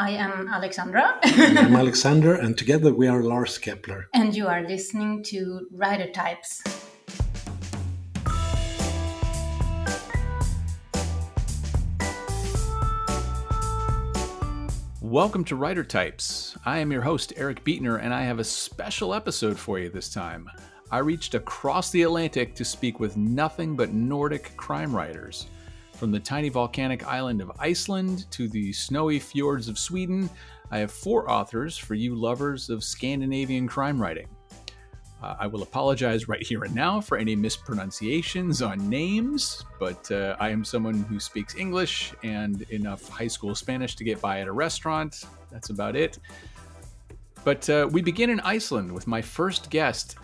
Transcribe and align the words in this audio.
I 0.00 0.12
am 0.12 0.46
mm. 0.46 0.50
Alexandra. 0.50 1.18
I'm 1.22 1.76
Alexander, 1.84 2.32
and 2.32 2.56
together 2.56 2.94
we 2.94 3.06
are 3.06 3.22
Lars 3.22 3.58
Kepler. 3.58 4.08
and 4.14 4.34
you 4.34 4.46
are 4.46 4.66
listening 4.66 5.22
to 5.24 5.66
Writer 5.70 6.10
Types. 6.10 6.62
Welcome 15.02 15.44
to 15.44 15.56
Writer 15.56 15.84
Types. 15.84 16.56
I 16.64 16.78
am 16.78 16.90
your 16.90 17.02
host, 17.02 17.34
Eric 17.36 17.62
Beetner, 17.62 18.02
and 18.02 18.14
I 18.14 18.22
have 18.22 18.38
a 18.38 18.44
special 18.44 19.12
episode 19.12 19.58
for 19.58 19.78
you 19.78 19.90
this 19.90 20.08
time. 20.08 20.48
I 20.90 21.00
reached 21.00 21.34
across 21.34 21.90
the 21.90 22.04
Atlantic 22.04 22.54
to 22.54 22.64
speak 22.64 23.00
with 23.00 23.18
nothing 23.18 23.76
but 23.76 23.92
Nordic 23.92 24.56
crime 24.56 24.96
writers. 24.96 25.46
From 26.00 26.10
the 26.10 26.18
tiny 26.18 26.48
volcanic 26.48 27.06
island 27.06 27.42
of 27.42 27.52
Iceland 27.58 28.24
to 28.30 28.48
the 28.48 28.72
snowy 28.72 29.18
fjords 29.18 29.68
of 29.68 29.78
Sweden, 29.78 30.30
I 30.70 30.78
have 30.78 30.90
four 30.90 31.30
authors 31.30 31.76
for 31.76 31.94
you 31.94 32.14
lovers 32.14 32.70
of 32.70 32.82
Scandinavian 32.82 33.68
crime 33.68 34.00
writing. 34.00 34.26
Uh, 35.22 35.36
I 35.38 35.46
will 35.46 35.62
apologize 35.62 36.26
right 36.26 36.42
here 36.42 36.64
and 36.64 36.74
now 36.74 37.02
for 37.02 37.18
any 37.18 37.36
mispronunciations 37.36 38.62
on 38.62 38.88
names, 38.88 39.62
but 39.78 40.10
uh, 40.10 40.36
I 40.40 40.48
am 40.48 40.64
someone 40.64 41.02
who 41.02 41.20
speaks 41.20 41.54
English 41.54 42.14
and 42.22 42.62
enough 42.70 43.06
high 43.10 43.28
school 43.28 43.54
Spanish 43.54 43.94
to 43.96 44.02
get 44.02 44.22
by 44.22 44.40
at 44.40 44.48
a 44.48 44.52
restaurant. 44.52 45.26
That's 45.52 45.68
about 45.68 45.96
it. 45.96 46.18
But 47.44 47.68
uh, 47.68 47.90
we 47.92 48.00
begin 48.00 48.30
in 48.30 48.40
Iceland 48.40 48.90
with 48.90 49.06
my 49.06 49.20
first 49.20 49.68
guest, 49.68 50.16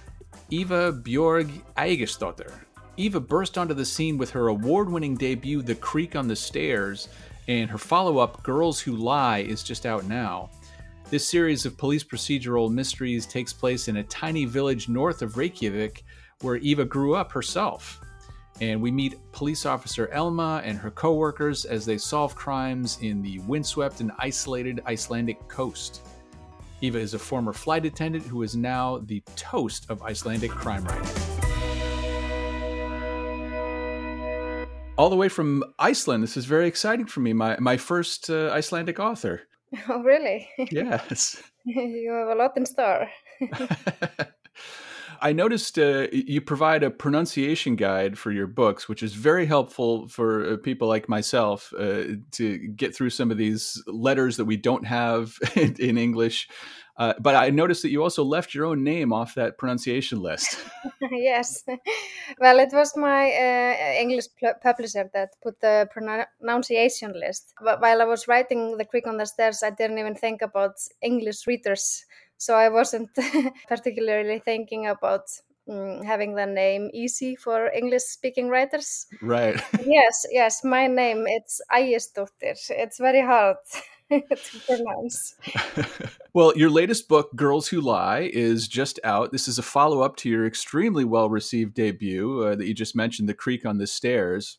Eva 0.49 0.91
Bjorg 0.91 1.51
Ægisdóttir. 1.77 2.66
Eva 2.99 3.21
burst 3.21 3.59
onto 3.59 3.75
the 3.75 3.85
scene 3.85 4.17
with 4.17 4.31
her 4.31 4.49
award 4.49 4.89
winning 4.89 5.17
debut, 5.17 5.61
The 5.61 5.75
Creak 5.75 6.17
on 6.17 6.29
the 6.29 6.37
Stairs, 6.37 7.09
and 7.47 7.69
her 7.69 7.79
follow 7.79 8.19
up, 8.19 8.43
Girls 8.43 8.81
Who 8.81 8.97
Lie, 8.97 9.41
is 9.41 9.63
just 9.63 9.85
out 9.85 10.05
now. 10.07 10.51
This 11.11 11.29
series 11.29 11.67
of 11.67 11.77
police 11.77 12.03
procedural 12.03 12.71
mysteries 12.71 13.27
takes 13.27 13.53
place 13.53 13.89
in 13.89 13.99
a 13.99 14.05
tiny 14.05 14.45
village 14.45 14.89
north 14.89 15.23
of 15.23 15.37
Reykjavik 15.37 16.05
where 16.41 16.57
Eva 16.57 16.85
grew 16.85 17.15
up 17.15 17.31
herself. 17.31 18.01
And 18.61 18.81
we 18.81 18.91
meet 18.91 19.21
police 19.33 19.67
officer 19.67 20.09
Elma 20.09 20.63
and 20.65 20.79
her 20.79 20.91
coworkers 20.91 21.67
as 21.67 21.85
they 21.85 21.99
solve 21.99 22.35
crimes 22.35 22.99
in 23.03 23.21
the 23.21 23.39
windswept 23.41 24.01
and 24.01 24.11
isolated 24.19 24.81
Icelandic 24.87 25.47
coast. 25.49 26.01
Eva 26.81 26.99
is 26.99 27.15
a 27.15 27.19
former 27.19 27.53
flight 27.53 27.85
attendant 27.85 28.25
who 28.25 28.43
is 28.43 28.57
now 28.57 28.99
the 29.05 29.23
toast 29.37 29.89
of 29.91 30.03
Icelandic 30.03 30.51
crime 30.51 30.85
writing. 30.85 31.36
All 34.99 35.11
the 35.11 35.17
way 35.17 35.29
from 35.29 35.63
Iceland. 35.79 36.23
This 36.23 36.39
is 36.39 36.47
very 36.47 36.67
exciting 36.67 37.07
for 37.07 37.21
me. 37.21 37.35
My 37.35 37.57
my 37.61 37.77
first 37.77 38.31
uh, 38.31 38.51
Icelandic 38.53 38.99
author. 38.99 39.43
Oh, 39.89 40.01
really? 40.01 40.49
Yes. 40.71 41.43
you 41.65 42.13
have 42.13 42.29
a 42.29 42.41
lot 42.41 42.57
in 42.57 42.65
store. 42.65 43.09
I 45.21 45.33
noticed 45.33 45.77
uh, 45.79 46.07
you 46.13 46.41
provide 46.41 46.85
a 46.85 46.91
pronunciation 46.91 47.75
guide 47.75 48.17
for 48.17 48.31
your 48.31 48.47
books, 48.47 48.89
which 48.89 49.03
is 49.03 49.12
very 49.15 49.45
helpful 49.45 50.09
for 50.09 50.53
uh, 50.53 50.56
people 50.59 50.87
like 50.87 51.09
myself 51.09 51.73
uh, 51.77 52.05
to 52.33 52.59
get 52.77 52.95
through 52.95 53.11
some 53.11 53.31
of 53.33 53.39
these 53.39 53.83
letters 53.89 54.37
that 54.37 54.45
we 54.45 54.56
don't 54.56 54.87
have 54.87 55.37
in, 55.56 55.75
in 55.79 55.99
English. 55.99 56.49
Uh, 56.99 57.12
but 57.21 57.34
I 57.34 57.51
noticed 57.51 57.83
that 57.83 57.91
you 57.91 58.03
also 58.03 58.25
left 58.25 58.55
your 58.55 58.65
own 58.65 58.83
name 58.83 59.12
off 59.12 59.34
that 59.34 59.59
pronunciation 59.59 60.21
list. 60.21 60.59
yes. 61.12 61.62
Well, 62.41 62.59
it 62.59 62.71
was 62.73 62.97
my 62.97 63.31
uh, 63.31 64.01
English 64.01 64.27
pu- 64.41 64.59
publisher 64.62 65.11
that 65.12 65.31
put 65.43 65.61
the 65.61 65.89
pronunciation 65.93 67.12
list. 67.12 67.53
But 67.62 67.83
while 67.83 68.01
I 68.01 68.06
was 68.06 68.27
writing 68.29 68.79
The 68.79 68.87
Creak 68.87 69.06
on 69.06 69.19
the 69.19 69.27
Stairs, 69.27 69.62
I 69.62 69.71
didn't 69.71 69.99
even 69.99 70.15
think 70.15 70.41
about 70.41 70.77
English 71.03 71.47
readers. 71.47 72.06
So 72.39 72.55
I 72.55 72.69
wasn't 72.71 73.11
particularly 73.69 74.39
thinking 74.39 74.87
about 74.87 75.25
mm, 75.69 76.05
having 76.05 76.35
the 76.35 76.47
name 76.47 76.91
easy 76.93 77.37
for 77.37 77.71
English 77.73 78.05
speaking 78.05 78.49
writers. 78.49 79.06
right. 79.23 79.61
yes, 79.85 80.27
yes, 80.31 80.65
my 80.65 80.87
name 80.87 81.25
it's 81.27 81.61
Ægisdóttir. 81.71 82.56
It's 82.71 82.99
very 82.99 83.23
hard 83.23 83.56
to 84.11 84.61
pronounce. 84.67 85.34
well, 86.34 86.53
your 86.56 86.71
latest 86.71 87.09
book, 87.09 87.34
Girls 87.34 87.69
Who 87.69 87.81
Lie, 87.81 88.31
is 88.33 88.69
just 88.69 89.00
out. 89.03 89.33
This 89.33 89.49
is 89.49 89.59
a 89.59 89.62
follow 89.62 90.00
up 90.00 90.17
to 90.17 90.28
your 90.28 90.47
extremely 90.47 91.05
well 91.05 91.28
received 91.28 91.75
debut 91.75 92.43
uh, 92.43 92.55
that 92.55 92.67
you 92.67 92.75
just 92.75 92.94
mentioned, 92.94 93.28
The 93.28 93.34
Creak 93.34 93.67
on 93.67 93.78
the 93.78 93.87
Stairs. 93.87 94.59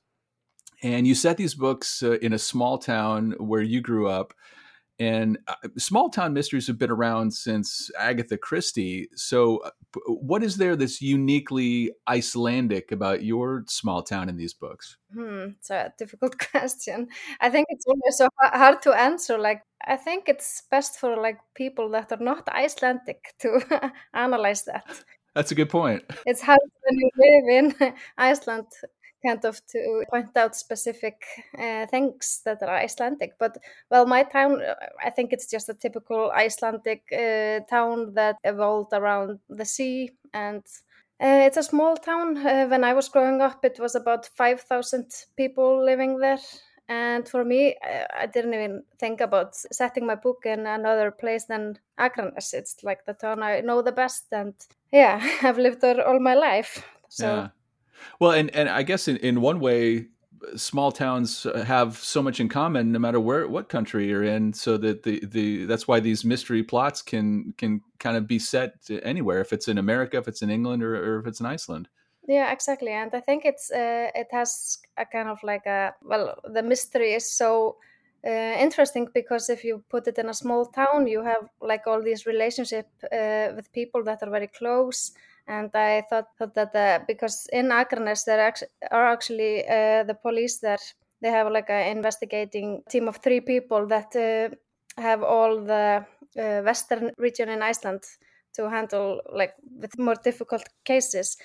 And 0.83 1.07
you 1.07 1.15
set 1.15 1.37
these 1.37 1.55
books 1.55 2.03
uh, 2.03 2.17
in 2.19 2.33
a 2.33 2.39
small 2.39 2.77
town 2.77 3.35
where 3.39 3.61
you 3.61 3.81
grew 3.81 4.07
up. 4.07 4.33
And 4.99 5.37
uh, 5.47 5.55
small 5.77 6.09
town 6.09 6.33
mysteries 6.33 6.65
have 6.67 6.79
been 6.79 6.89
around 6.89 7.31
since 7.31 7.91
Agatha 7.99 8.37
Christie. 8.37 9.09
So, 9.15 9.57
uh, 9.57 9.69
what 10.07 10.43
is 10.43 10.57
there 10.57 10.75
that's 10.75 11.01
uniquely 11.01 11.91
Icelandic 12.07 12.91
about 12.91 13.23
your 13.23 13.63
small 13.67 14.01
town 14.01 14.27
in 14.27 14.37
these 14.37 14.55
books? 14.55 14.97
Hmm, 15.13 15.49
it's 15.59 15.69
a 15.69 15.93
difficult 15.97 16.37
question. 16.51 17.09
I 17.39 17.49
think 17.49 17.67
it's 17.69 17.85
so 18.17 18.27
hard 18.41 18.81
to 18.83 18.93
answer. 18.93 19.37
Like, 19.37 19.61
I 19.85 19.97
think 19.97 20.27
it's 20.27 20.63
best 20.71 20.99
for 20.99 21.15
like 21.15 21.37
people 21.53 21.89
that 21.91 22.11
are 22.11 22.23
not 22.23 22.49
Icelandic 22.49 23.35
to 23.39 23.91
analyze 24.13 24.63
that. 24.63 25.03
That's 25.35 25.51
a 25.51 25.55
good 25.55 25.69
point. 25.69 26.03
It's 26.25 26.41
hard 26.41 26.57
when 26.81 26.97
you 26.97 27.09
live 27.15 27.75
in 27.81 27.93
Iceland, 28.17 28.65
kind 29.27 29.45
of 29.45 29.65
to 29.67 30.03
point 30.09 30.35
out 30.37 30.55
specific 30.55 31.25
uh, 31.57 31.85
things 31.87 32.41
that 32.45 32.61
are 32.63 32.83
Icelandic. 32.83 33.33
But 33.39 33.57
well, 33.91 34.05
my 34.05 34.23
town, 34.23 34.61
I 35.03 35.09
think 35.09 35.33
it's 35.33 35.49
just 35.49 35.69
a 35.69 35.73
typical 35.73 36.31
Icelandic 36.31 37.03
uh, 37.11 37.59
town 37.69 38.13
that 38.13 38.37
evolved 38.43 38.93
around 38.93 39.39
the 39.49 39.65
sea 39.65 40.11
and. 40.33 40.63
Uh, 41.19 41.47
it's 41.47 41.57
a 41.57 41.63
small 41.63 41.97
town. 41.97 42.37
Uh, 42.37 42.67
when 42.67 42.83
I 42.83 42.93
was 42.93 43.09
growing 43.09 43.41
up, 43.41 43.65
it 43.65 43.79
was 43.79 43.95
about 43.95 44.29
5,000 44.35 45.11
people 45.35 45.83
living 45.83 46.19
there. 46.19 46.37
And 46.89 47.27
for 47.27 47.43
me, 47.43 47.75
uh, 47.83 48.05
I 48.15 48.27
didn't 48.27 48.53
even 48.53 48.83
think 48.99 49.19
about 49.19 49.55
setting 49.55 50.05
my 50.05 50.13
book 50.13 50.43
in 50.45 50.67
another 50.67 51.09
place 51.09 51.45
than 51.45 51.79
Akranes. 51.99 52.53
It's 52.53 52.83
like 52.83 53.03
the 53.05 53.13
town 53.13 53.41
I 53.41 53.61
know 53.61 53.81
the 53.81 53.91
best. 53.91 54.27
And 54.31 54.53
yeah, 54.91 55.19
I've 55.41 55.57
lived 55.57 55.81
there 55.81 56.07
all 56.07 56.19
my 56.19 56.35
life. 56.35 56.85
So 57.09 57.25
yeah. 57.25 57.47
Well, 58.19 58.31
and 58.31 58.49
and 58.55 58.69
I 58.69 58.83
guess 58.83 59.07
in, 59.07 59.17
in 59.17 59.41
one 59.41 59.59
way, 59.59 60.07
small 60.55 60.91
towns 60.91 61.45
have 61.65 61.97
so 61.97 62.21
much 62.21 62.39
in 62.39 62.49
common, 62.49 62.91
no 62.91 62.99
matter 62.99 63.19
where 63.19 63.47
what 63.47 63.69
country 63.69 64.07
you're 64.07 64.23
in. 64.23 64.53
So 64.53 64.77
that 64.77 65.03
the 65.03 65.25
the 65.25 65.65
that's 65.65 65.87
why 65.87 65.99
these 65.99 66.25
mystery 66.25 66.63
plots 66.63 67.01
can 67.01 67.53
can 67.57 67.81
kind 67.99 68.17
of 68.17 68.27
be 68.27 68.39
set 68.39 68.75
anywhere. 69.03 69.41
If 69.41 69.53
it's 69.53 69.67
in 69.67 69.77
America, 69.77 70.17
if 70.17 70.27
it's 70.27 70.41
in 70.41 70.49
England, 70.49 70.83
or, 70.83 70.95
or 70.95 71.19
if 71.19 71.27
it's 71.27 71.39
in 71.39 71.45
Iceland. 71.45 71.89
Yeah, 72.27 72.51
exactly. 72.51 72.91
And 72.91 73.13
I 73.13 73.21
think 73.21 73.45
it's 73.45 73.71
uh, 73.71 74.11
it 74.13 74.27
has 74.31 74.79
a 74.97 75.05
kind 75.05 75.29
of 75.29 75.41
like 75.43 75.65
a 75.65 75.93
well, 76.03 76.35
the 76.43 76.63
mystery 76.63 77.13
is 77.13 77.31
so 77.31 77.77
uh, 78.25 78.57
interesting 78.59 79.07
because 79.13 79.49
if 79.49 79.63
you 79.63 79.83
put 79.89 80.07
it 80.07 80.17
in 80.17 80.29
a 80.29 80.33
small 80.33 80.65
town, 80.65 81.07
you 81.07 81.23
have 81.23 81.49
like 81.61 81.87
all 81.87 82.01
these 82.01 82.25
relationship 82.25 82.87
uh, 83.11 83.49
with 83.55 83.71
people 83.71 84.03
that 84.03 84.21
are 84.23 84.29
very 84.29 84.47
close. 84.47 85.13
And 85.47 85.69
I 85.73 86.03
thought, 86.09 86.27
thought 86.37 86.55
that 86.55 87.07
because 87.07 87.47
in 87.53 87.69
Akranes 87.69 88.25
there 88.25 88.53
are 88.91 89.05
actually 89.07 89.65
uh, 89.65 90.03
the 90.03 90.17
police 90.21 90.59
there, 90.59 90.77
they 91.21 91.29
have 91.29 91.51
like 91.51 91.69
an 91.69 91.97
investigating 91.97 92.83
team 92.89 93.07
of 93.07 93.17
three 93.17 93.39
people 93.39 93.87
that 93.87 94.15
uh, 94.15 94.53
have 95.01 95.23
all 95.23 95.61
the 95.61 96.05
uh, 96.37 96.61
western 96.61 97.11
region 97.17 97.49
in 97.49 97.61
Iceland 97.61 98.03
to 98.55 98.69
handle 98.69 99.21
like 99.31 99.53
with 99.79 99.97
more 99.97 100.15
difficult 100.15 100.63
cases. 100.83 101.37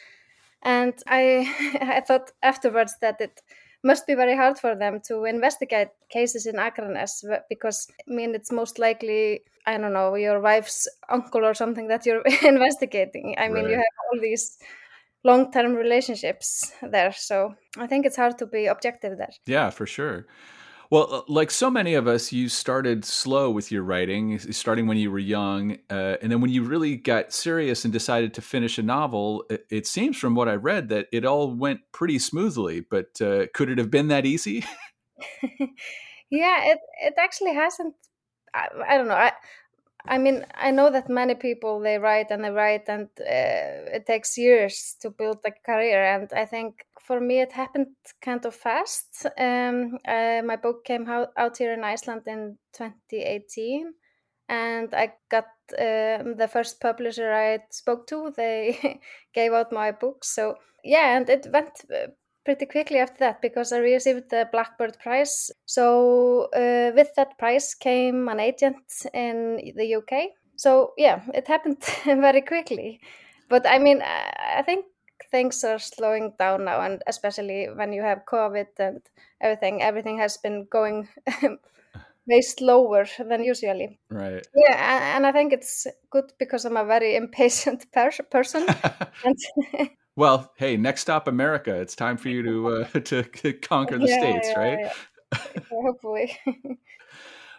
And 0.62 0.94
I 1.06 1.46
I 1.80 2.00
thought 2.00 2.32
afterwards 2.42 2.96
that 3.00 3.20
it 3.20 3.40
must 3.82 4.06
be 4.06 4.14
very 4.14 4.36
hard 4.36 4.58
for 4.58 4.74
them 4.74 5.00
to 5.08 5.24
investigate 5.24 5.88
cases 6.08 6.46
in 6.46 6.56
Akranes 6.56 7.24
because 7.48 7.88
I 8.08 8.12
mean 8.12 8.34
it's 8.34 8.52
most 8.52 8.78
likely 8.78 9.42
I 9.66 9.78
don't 9.78 9.92
know 9.92 10.14
your 10.14 10.40
wife's 10.40 10.88
uncle 11.08 11.44
or 11.44 11.54
something 11.54 11.88
that 11.88 12.06
you're 12.06 12.22
investigating. 12.42 13.34
I 13.38 13.48
mean 13.48 13.68
you 13.68 13.76
have 13.76 13.96
all 14.12 14.20
these 14.20 14.58
long-term 15.24 15.74
relationships 15.74 16.72
there, 16.82 17.12
so 17.12 17.54
I 17.78 17.86
think 17.86 18.06
it's 18.06 18.16
hard 18.16 18.38
to 18.38 18.46
be 18.46 18.66
objective 18.66 19.18
there. 19.18 19.32
Yeah, 19.46 19.70
for 19.70 19.86
sure. 19.86 20.26
Well, 20.92 21.08
uh, 21.10 21.22
like 21.26 21.50
so 21.50 21.70
many 21.70 21.94
of 21.94 22.06
us, 22.06 22.32
you 22.32 22.50
started 22.50 23.06
slow 23.06 23.50
with 23.50 23.72
your 23.72 23.82
writing, 23.82 24.38
starting 24.38 24.86
when 24.86 24.98
you 24.98 25.10
were 25.10 25.18
young. 25.18 25.78
Uh, 25.88 26.18
and 26.20 26.30
then 26.30 26.42
when 26.42 26.50
you 26.50 26.64
really 26.64 26.96
got 26.96 27.32
serious 27.32 27.84
and 27.84 27.92
decided 27.94 28.34
to 28.34 28.42
finish 28.42 28.76
a 28.76 28.82
novel, 28.82 29.42
it, 29.48 29.64
it 29.70 29.86
seems 29.86 30.18
from 30.18 30.34
what 30.34 30.50
I 30.50 30.56
read 30.56 30.90
that 30.90 31.06
it 31.10 31.24
all 31.24 31.50
went 31.50 31.80
pretty 31.92 32.18
smoothly. 32.18 32.80
But 32.80 33.18
uh, 33.22 33.46
could 33.54 33.70
it 33.70 33.78
have 33.78 33.90
been 33.90 34.08
that 34.08 34.26
easy? 34.26 34.66
yeah, 36.30 36.62
it, 36.66 36.78
it 37.02 37.14
actually 37.18 37.54
hasn't. 37.54 37.94
I, 38.52 38.68
I 38.86 38.98
don't 38.98 39.08
know. 39.08 39.14
I, 39.14 39.32
I 40.06 40.18
mean, 40.18 40.44
I 40.54 40.70
know 40.72 40.90
that 40.90 41.08
many 41.08 41.34
people 41.34 41.80
they 41.80 41.98
write 41.98 42.30
and 42.30 42.44
they 42.44 42.50
write, 42.50 42.88
and 42.88 43.08
uh, 43.20 43.94
it 43.96 44.06
takes 44.06 44.36
years 44.36 44.96
to 45.00 45.10
build 45.10 45.38
a 45.44 45.52
career. 45.64 46.02
And 46.04 46.32
I 46.32 46.44
think 46.44 46.84
for 47.00 47.20
me, 47.20 47.40
it 47.40 47.52
happened 47.52 47.94
kind 48.20 48.44
of 48.44 48.54
fast. 48.54 49.26
Um, 49.38 49.98
uh, 50.06 50.42
my 50.44 50.56
book 50.56 50.84
came 50.84 51.08
out, 51.08 51.28
out 51.36 51.56
here 51.58 51.72
in 51.72 51.84
Iceland 51.84 52.22
in 52.26 52.58
2018, 52.72 53.94
and 54.48 54.92
I 54.92 55.14
got 55.30 55.46
uh, 55.78 56.34
the 56.36 56.48
first 56.52 56.80
publisher 56.80 57.32
I 57.32 57.60
spoke 57.70 58.06
to. 58.08 58.32
They 58.36 59.00
gave 59.34 59.52
out 59.52 59.72
my 59.72 59.92
book, 59.92 60.24
so 60.24 60.56
yeah, 60.82 61.16
and 61.16 61.28
it 61.30 61.46
went 61.52 61.70
uh, 61.94 62.08
pretty 62.44 62.66
quickly 62.66 62.98
after 62.98 63.18
that 63.20 63.42
because 63.42 63.72
I 63.72 63.78
received 63.78 64.30
the 64.30 64.48
Blackbird 64.52 64.98
Prize. 64.98 65.50
So 65.66 66.48
uh, 66.54 66.92
with 66.94 67.14
that 67.16 67.38
prize 67.38 67.74
came 67.74 68.28
an 68.28 68.40
agent 68.40 69.06
in 69.14 69.72
the 69.76 69.96
UK. 69.96 70.30
So 70.56 70.92
yeah, 70.96 71.22
it 71.34 71.48
happened 71.48 71.82
very 72.04 72.42
quickly. 72.42 73.00
But 73.48 73.66
I 73.66 73.78
mean, 73.78 74.02
I 74.02 74.62
think 74.62 74.86
things 75.30 75.64
are 75.64 75.78
slowing 75.78 76.32
down 76.38 76.64
now, 76.64 76.80
and 76.80 77.02
especially 77.06 77.68
when 77.74 77.92
you 77.92 78.02
have 78.02 78.26
COVID 78.30 78.68
and 78.78 79.00
everything, 79.40 79.82
everything 79.82 80.18
has 80.18 80.36
been 80.36 80.66
going 80.70 81.08
way 82.26 82.40
slower 82.40 83.06
than 83.18 83.44
usually. 83.44 83.98
Right. 84.10 84.46
Yeah, 84.54 85.16
and 85.16 85.26
I 85.26 85.32
think 85.32 85.52
it's 85.52 85.86
good 86.10 86.32
because 86.38 86.64
I'm 86.64 86.76
a 86.76 86.84
very 86.84 87.16
impatient 87.16 87.86
per- 87.92 88.10
person. 88.30 88.66
and 89.24 89.90
well, 90.16 90.52
hey, 90.56 90.76
next 90.76 91.02
stop 91.02 91.28
America. 91.28 91.74
It's 91.74 91.96
time 91.96 92.16
for 92.16 92.28
you 92.28 92.42
to 92.42 92.68
uh, 92.68 92.84
to 93.00 93.52
conquer 93.54 93.98
the 93.98 94.08
yeah, 94.08 94.18
states, 94.18 94.48
yeah, 94.52 94.58
right? 94.58 94.78
Yeah. 94.80 95.62
Hopefully. 95.70 96.38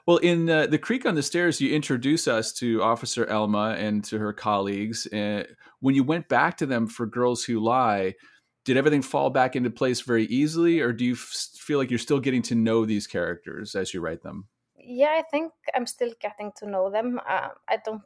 well, 0.05 0.17
in 0.17 0.49
uh, 0.49 0.67
the 0.67 0.77
Creak 0.77 1.05
on 1.05 1.15
the 1.15 1.23
Stairs, 1.23 1.59
you 1.59 1.73
introduce 1.73 2.27
us 2.27 2.53
to 2.53 2.83
Officer 2.83 3.25
Elma 3.25 3.75
and 3.79 4.03
to 4.05 4.19
her 4.19 4.33
colleagues. 4.33 5.07
Uh, 5.07 5.45
when 5.79 5.95
you 5.95 6.03
went 6.03 6.29
back 6.29 6.57
to 6.57 6.65
them 6.65 6.87
for 6.87 7.05
Girls 7.05 7.43
Who 7.43 7.59
Lie, 7.59 8.13
did 8.65 8.77
everything 8.77 9.01
fall 9.01 9.29
back 9.29 9.55
into 9.55 9.69
place 9.69 10.01
very 10.01 10.25
easily, 10.25 10.79
or 10.79 10.93
do 10.93 11.03
you 11.03 11.13
f- 11.13 11.47
feel 11.57 11.79
like 11.79 11.89
you're 11.89 11.99
still 11.99 12.19
getting 12.19 12.43
to 12.43 12.55
know 12.55 12.85
these 12.85 13.07
characters 13.07 13.75
as 13.75 13.93
you 13.93 13.99
write 13.99 14.21
them? 14.21 14.47
Yeah, 14.77 15.15
I 15.17 15.23
think 15.31 15.51
I'm 15.73 15.87
still 15.87 16.11
getting 16.21 16.51
to 16.57 16.69
know 16.69 16.89
them. 16.89 17.19
Uh, 17.27 17.49
I 17.67 17.77
don't 17.83 18.01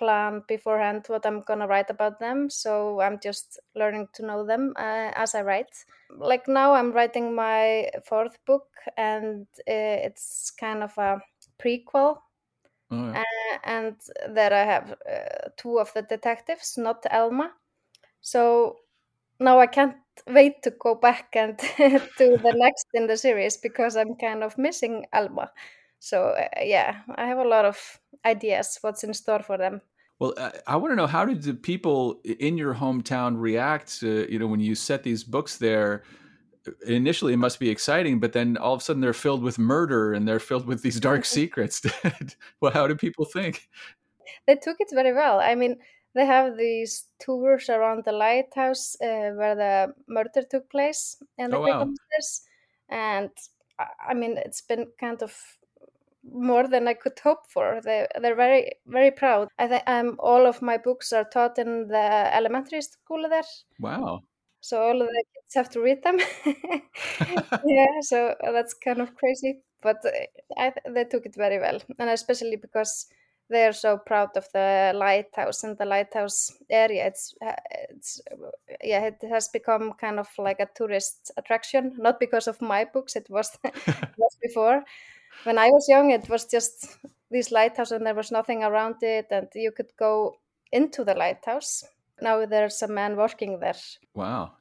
plan 0.00 0.42
beforehand 0.48 1.04
what 1.08 1.26
I'm 1.26 1.42
gonna 1.42 1.68
write 1.68 1.90
about 1.90 2.18
them, 2.18 2.48
so 2.48 3.00
I'm 3.00 3.20
just 3.22 3.60
learning 3.76 4.08
to 4.14 4.24
know 4.24 4.44
them 4.46 4.72
uh, 4.76 5.12
as 5.14 5.34
I 5.34 5.42
write. 5.42 5.84
Like 6.10 6.48
now, 6.48 6.72
I'm 6.72 6.90
writing 6.90 7.34
my 7.34 7.90
fourth 8.04 8.38
book, 8.46 8.66
and 8.96 9.46
uh, 9.68 10.00
it's 10.06 10.50
kind 10.58 10.82
of 10.82 10.96
a 10.98 11.20
prequel. 11.62 12.16
Oh, 12.90 13.12
yeah. 13.12 13.20
uh, 13.20 13.58
and 13.64 13.96
there 14.34 14.52
I 14.52 14.64
have 14.64 14.90
uh, 14.90 15.50
two 15.56 15.78
of 15.78 15.92
the 15.92 16.02
detectives, 16.02 16.76
not 16.76 17.06
Elma. 17.10 17.52
So 18.22 18.76
now 19.38 19.60
I 19.60 19.66
can't 19.66 19.96
wait 20.26 20.62
to 20.62 20.70
go 20.70 20.94
back 20.94 21.28
and 21.34 21.58
to 21.76 22.36
the 22.42 22.54
next 22.56 22.86
in 22.94 23.06
the 23.06 23.16
series 23.16 23.58
because 23.58 23.96
I'm 23.96 24.16
kind 24.16 24.42
of 24.42 24.58
missing 24.58 25.06
Elma. 25.12 25.50
So 26.00 26.30
uh, 26.30 26.48
yeah, 26.62 27.02
I 27.16 27.26
have 27.26 27.38
a 27.38 27.48
lot 27.48 27.64
of 27.64 28.00
ideas 28.24 28.78
what's 28.80 29.04
in 29.04 29.14
store 29.14 29.42
for 29.42 29.56
them. 29.58 29.82
Well, 30.20 30.34
I, 30.38 30.52
I 30.66 30.76
want 30.76 30.92
to 30.92 30.96
know 30.96 31.06
how 31.06 31.24
did 31.24 31.42
the 31.42 31.54
people 31.54 32.20
in 32.24 32.56
your 32.56 32.74
hometown 32.74 33.40
react 33.40 34.00
to, 34.00 34.30
you 34.30 34.38
know, 34.38 34.46
when 34.46 34.60
you 34.60 34.74
set 34.74 35.02
these 35.02 35.24
books 35.24 35.56
there? 35.56 36.04
Initially, 36.86 37.32
it 37.32 37.38
must 37.38 37.58
be 37.58 37.70
exciting, 37.70 38.20
but 38.20 38.34
then 38.34 38.58
all 38.58 38.74
of 38.74 38.80
a 38.80 38.84
sudden 38.84 39.00
they're 39.00 39.14
filled 39.14 39.42
with 39.42 39.58
murder 39.58 40.12
and 40.12 40.28
they're 40.28 40.38
filled 40.38 40.66
with 40.66 40.82
these 40.82 41.00
dark 41.00 41.24
secrets. 41.38 41.82
well, 42.60 42.70
how 42.70 42.86
do 42.86 42.94
people 42.94 43.24
think? 43.24 43.68
They 44.46 44.56
took 44.56 44.76
it 44.78 44.90
very 44.92 45.14
well. 45.14 45.40
I 45.40 45.54
mean, 45.54 45.78
they 46.14 46.26
have 46.26 46.56
these 46.56 47.06
tours 47.18 47.70
around 47.70 48.04
the 48.04 48.12
lighthouse 48.12 48.96
uh, 49.00 49.32
where 49.34 49.54
the 49.54 49.94
murder 50.06 50.42
took 50.48 50.70
place 50.70 51.16
in 51.38 51.50
the 51.50 51.56
oh, 51.56 51.60
wow. 51.62 51.88
and 52.90 53.30
I 54.06 54.12
mean, 54.12 54.36
it's 54.36 54.60
been 54.60 54.88
kind 54.98 55.22
of 55.22 55.34
more 56.24 56.68
than 56.68 56.88
I 56.88 56.94
could 56.94 57.18
hope 57.22 57.46
for. 57.48 57.80
They 57.84 58.06
they're 58.20 58.36
very 58.36 58.72
very 58.86 59.10
proud. 59.10 59.48
I 59.58 59.68
think 59.68 59.82
um 59.86 60.16
all 60.18 60.46
of 60.46 60.62
my 60.62 60.76
books 60.76 61.12
are 61.12 61.24
taught 61.24 61.58
in 61.58 61.88
the 61.88 62.34
elementary 62.34 62.82
school 62.82 63.26
there. 63.28 63.42
Wow. 63.78 64.22
So 64.60 64.82
all 64.82 65.00
of 65.00 65.08
the 65.08 65.24
kids 65.34 65.54
have 65.54 65.70
to 65.70 65.80
read 65.80 66.02
them. 66.02 66.18
yeah, 67.66 68.00
so 68.02 68.34
that's 68.52 68.74
kind 68.74 69.00
of 69.00 69.14
crazy, 69.16 69.60
but 69.82 69.96
uh, 70.04 70.10
I, 70.58 70.72
they 70.88 71.04
took 71.04 71.24
it 71.24 71.34
very 71.34 71.58
well, 71.58 71.80
and 71.98 72.10
especially 72.10 72.56
because 72.56 73.06
they 73.48 73.66
are 73.66 73.72
so 73.72 73.98
proud 73.98 74.36
of 74.36 74.46
the 74.52 74.92
lighthouse 74.94 75.64
and 75.64 75.76
the 75.78 75.86
lighthouse 75.86 76.52
area. 76.70 77.06
It's 77.06 77.34
uh, 77.44 77.52
it's 77.88 78.20
yeah, 78.82 79.06
it 79.06 79.18
has 79.28 79.48
become 79.48 79.94
kind 79.94 80.18
of 80.20 80.28
like 80.38 80.60
a 80.60 80.68
tourist 80.74 81.30
attraction. 81.36 81.94
Not 81.98 82.20
because 82.20 82.46
of 82.46 82.60
my 82.60 82.84
books, 82.84 83.16
it 83.16 83.28
was 83.30 83.58
was 83.64 84.36
before 84.42 84.84
when 85.44 85.58
I 85.58 85.68
was 85.68 85.86
young, 85.88 86.10
it 86.10 86.28
was 86.28 86.44
just 86.46 86.98
this 87.30 87.50
lighthouse 87.50 87.90
and 87.90 88.06
there 88.06 88.14
was 88.14 88.30
nothing 88.30 88.62
around 88.62 88.96
it, 89.02 89.26
and 89.30 89.48
you 89.54 89.72
could 89.72 89.90
go 89.98 90.36
into 90.72 91.04
the 91.04 91.14
lighthouse. 91.14 91.84
Now 92.20 92.44
there's 92.46 92.82
a 92.82 92.88
man 92.88 93.16
working 93.16 93.60
there. 93.60 93.74
Wow. 94.14 94.52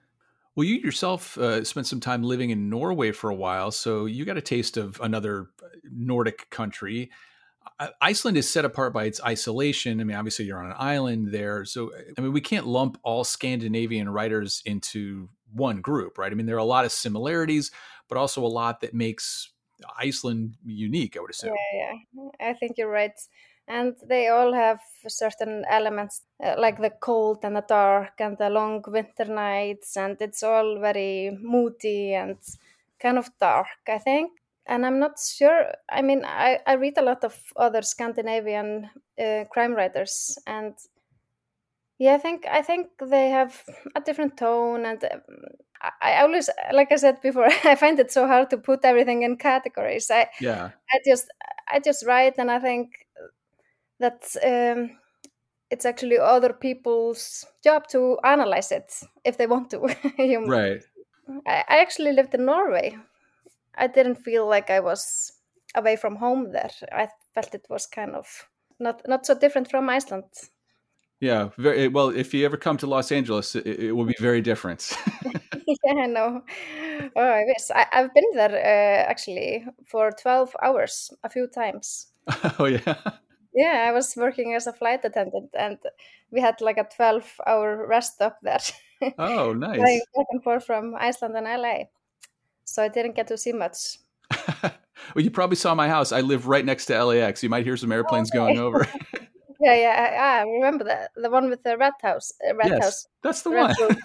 Well, 0.56 0.66
you 0.66 0.76
yourself 0.76 1.38
uh, 1.38 1.64
spent 1.64 1.88
some 1.88 2.00
time 2.00 2.24
living 2.24 2.50
in 2.50 2.70
Norway 2.70 3.12
for 3.12 3.30
a 3.30 3.36
while, 3.36 3.72
so 3.72 4.06
you 4.06 4.26
got 4.26 4.38
a 4.38 4.42
taste 4.42 4.78
of 4.78 5.00
another 5.02 5.48
Nordic 5.84 6.50
country. 6.50 7.12
Iceland 8.02 8.36
is 8.36 8.50
set 8.50 8.66
apart 8.66 8.94
by 8.94 9.06
its 9.06 9.22
isolation. 9.24 10.02
I 10.02 10.04
mean, 10.04 10.18
obviously, 10.18 10.46
you're 10.46 10.62
on 10.62 10.72
an 10.72 10.78
island 10.78 11.32
there. 11.32 11.64
So, 11.66 11.92
I 12.18 12.22
mean, 12.22 12.34
we 12.34 12.42
can't 12.42 12.68
lump 12.68 12.98
all 13.04 13.24
Scandinavian 13.24 14.10
writers 14.10 14.62
into 14.66 15.30
one 15.54 15.80
group, 15.82 16.18
right? 16.18 16.32
I 16.32 16.36
mean, 16.36 16.46
there 16.46 16.56
are 16.56 16.60
a 16.60 16.64
lot 16.66 16.86
of 16.86 16.92
similarities, 16.92 17.72
but 18.10 18.18
also 18.18 18.44
a 18.44 18.48
lot 18.48 18.82
that 18.82 18.94
makes 18.94 19.52
Iceland 19.98 20.56
unique, 20.66 21.18
I 21.18 21.22
would 21.22 21.32
assume. 21.32 21.56
Yeah, 21.74 21.94
yeah, 22.14 22.50
I 22.50 22.54
think 22.54 22.78
you're 22.78 22.92
right. 22.92 23.20
And 23.68 23.96
they 24.08 24.30
all 24.30 24.54
have 24.54 24.80
certain 25.08 25.64
elements 25.70 26.24
uh, 26.44 26.56
like 26.58 26.82
the 26.82 26.90
cold 26.90 27.40
and 27.44 27.56
the 27.56 27.66
dark 27.68 28.14
and 28.20 28.38
the 28.38 28.50
long 28.50 28.84
winter 28.88 29.26
nights, 29.26 29.96
and 29.96 30.18
it's 30.20 30.42
all 30.42 30.80
very 30.80 31.38
moody 31.42 32.16
and 32.16 32.38
kind 33.00 33.18
of 33.18 33.30
dark, 33.40 33.68
I 33.88 34.00
think. 34.00 34.32
And 34.66 34.86
I'm 34.86 35.00
not 35.00 35.20
sure. 35.20 35.72
I 35.90 36.02
mean, 36.02 36.24
I, 36.26 36.60
I 36.66 36.74
read 36.74 36.98
a 36.98 37.04
lot 37.04 37.24
of 37.24 37.36
other 37.56 37.82
Scandinavian 37.82 38.90
uh, 39.20 39.46
crime 39.52 39.74
writers, 39.74 40.38
and 40.48 40.74
yeah, 42.00 42.16
I 42.16 42.18
think 42.18 42.46
I 42.48 42.62
think 42.62 42.88
they 43.00 43.30
have 43.30 43.64
a 43.96 44.02
different 44.02 44.38
tone, 44.38 44.86
and 44.86 45.04
um, 45.04 45.22
I 46.02 46.22
always, 46.22 46.50
like 46.74 46.92
I 46.92 46.98
said 46.98 47.22
before, 47.22 47.48
I 47.64 47.76
find 47.76 48.00
it 48.00 48.12
so 48.12 48.28
hard 48.28 48.50
to 48.50 48.58
put 48.58 48.84
everything 48.84 49.24
in 49.24 49.38
categories. 49.38 50.12
I 50.12 50.28
yeah, 50.42 50.72
I 50.92 51.00
just 51.06 51.30
I 51.72 51.80
just 51.80 52.06
write, 52.06 52.38
and 52.38 52.52
I 52.52 52.60
think 52.60 53.08
that 54.00 54.24
um, 54.44 54.98
it's 55.70 55.86
actually 55.86 56.18
other 56.18 56.54
people's 56.54 57.46
job 57.64 57.88
to 57.90 58.18
analyze 58.24 58.72
it 58.72 58.94
if 59.24 59.38
they 59.38 59.48
want 59.48 59.70
to. 59.72 59.80
right. 60.48 60.84
I, 61.48 61.64
I 61.68 61.78
actually 61.78 62.14
lived 62.14 62.34
in 62.34 62.46
Norway. 62.46 62.98
I 63.76 63.88
didn't 63.88 64.16
feel 64.16 64.48
like 64.48 64.70
I 64.70 64.80
was 64.80 65.32
away 65.76 65.96
from 65.96 66.16
home 66.16 66.52
there. 66.52 66.72
I 66.92 67.08
felt 67.34 67.56
it 67.56 67.68
was 67.70 67.86
kind 67.86 68.16
of 68.16 68.50
not 68.80 69.02
not 69.08 69.26
so 69.26 69.38
different 69.38 69.70
from 69.70 69.90
Iceland. 69.90 70.26
Yeah, 71.22 71.50
very 71.58 71.90
well. 71.90 72.10
If 72.10 72.34
you 72.34 72.46
ever 72.46 72.58
come 72.58 72.78
to 72.78 72.88
Los 72.88 73.12
Angeles, 73.12 73.56
it, 73.56 73.68
it 73.68 73.92
will 73.92 74.06
be 74.06 74.16
very 74.20 74.42
different. 74.42 74.98
yeah, 75.86 76.04
I 76.04 76.08
know. 76.08 76.42
Oh, 77.16 77.22
I 77.22 77.44
wish 77.46 77.70
I, 77.74 77.86
have 77.92 78.14
been 78.14 78.32
there 78.34 78.52
uh, 78.52 79.10
actually 79.10 79.66
for 79.86 80.12
twelve 80.12 80.56
hours 80.64 81.12
a 81.24 81.30
few 81.30 81.48
times. 81.48 82.08
Oh 82.60 82.66
yeah. 82.66 82.96
Yeah, 83.54 83.88
I 83.90 83.92
was 83.92 84.16
working 84.16 84.54
as 84.54 84.68
a 84.68 84.74
flight 84.74 85.04
attendant, 85.04 85.50
and 85.58 85.78
we 86.32 86.40
had 86.40 86.62
like 86.62 86.78
a 86.78 86.88
twelve-hour 86.96 87.88
rest 87.88 88.16
stop 88.16 88.38
there. 88.42 88.60
Oh, 89.18 89.54
nice. 89.54 89.80
back 89.80 90.26
and 90.32 90.44
forth 90.44 90.66
from 90.66 90.94
Iceland 91.00 91.38
and 91.38 91.48
LA, 91.48 91.86
so 92.66 92.84
I 92.84 92.90
didn't 92.90 93.16
get 93.16 93.28
to 93.28 93.38
see 93.38 93.54
much. 93.54 93.98
well, 94.62 95.24
you 95.24 95.32
probably 95.32 95.56
saw 95.56 95.74
my 95.74 95.88
house. 95.88 96.12
I 96.12 96.20
live 96.20 96.48
right 96.48 96.66
next 96.66 96.88
to 96.88 97.02
LAX. 97.02 97.42
You 97.42 97.48
might 97.48 97.64
hear 97.64 97.78
some 97.78 97.94
airplanes 97.94 98.30
oh, 98.36 98.42
okay. 98.42 98.56
going 98.56 98.60
over. 98.60 98.86
Yeah, 99.62 99.76
yeah, 99.76 99.96
I, 99.96 100.40
I 100.40 100.44
remember 100.44 100.86
that 100.86 101.12
the 101.16 101.30
one 101.30 101.50
with 101.50 101.64
the 101.64 101.78
red 101.78 101.94
house. 102.02 102.34
Uh, 102.46 102.56
red 102.56 102.72
yes, 102.72 102.84
house. 102.84 103.08
That's 103.24 103.42
the 103.42 103.52
red 103.52 103.76
one. 103.80 103.98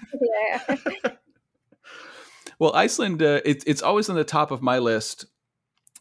yeah. 0.48 1.10
Well, 2.64 2.74
Iceland, 2.74 3.22
uh, 3.22 3.42
it, 3.44 3.62
it's 3.66 3.82
always 3.82 4.08
on 4.08 4.16
the 4.16 4.24
top 4.24 4.50
of 4.50 4.62
my 4.62 4.78
list 4.78 5.26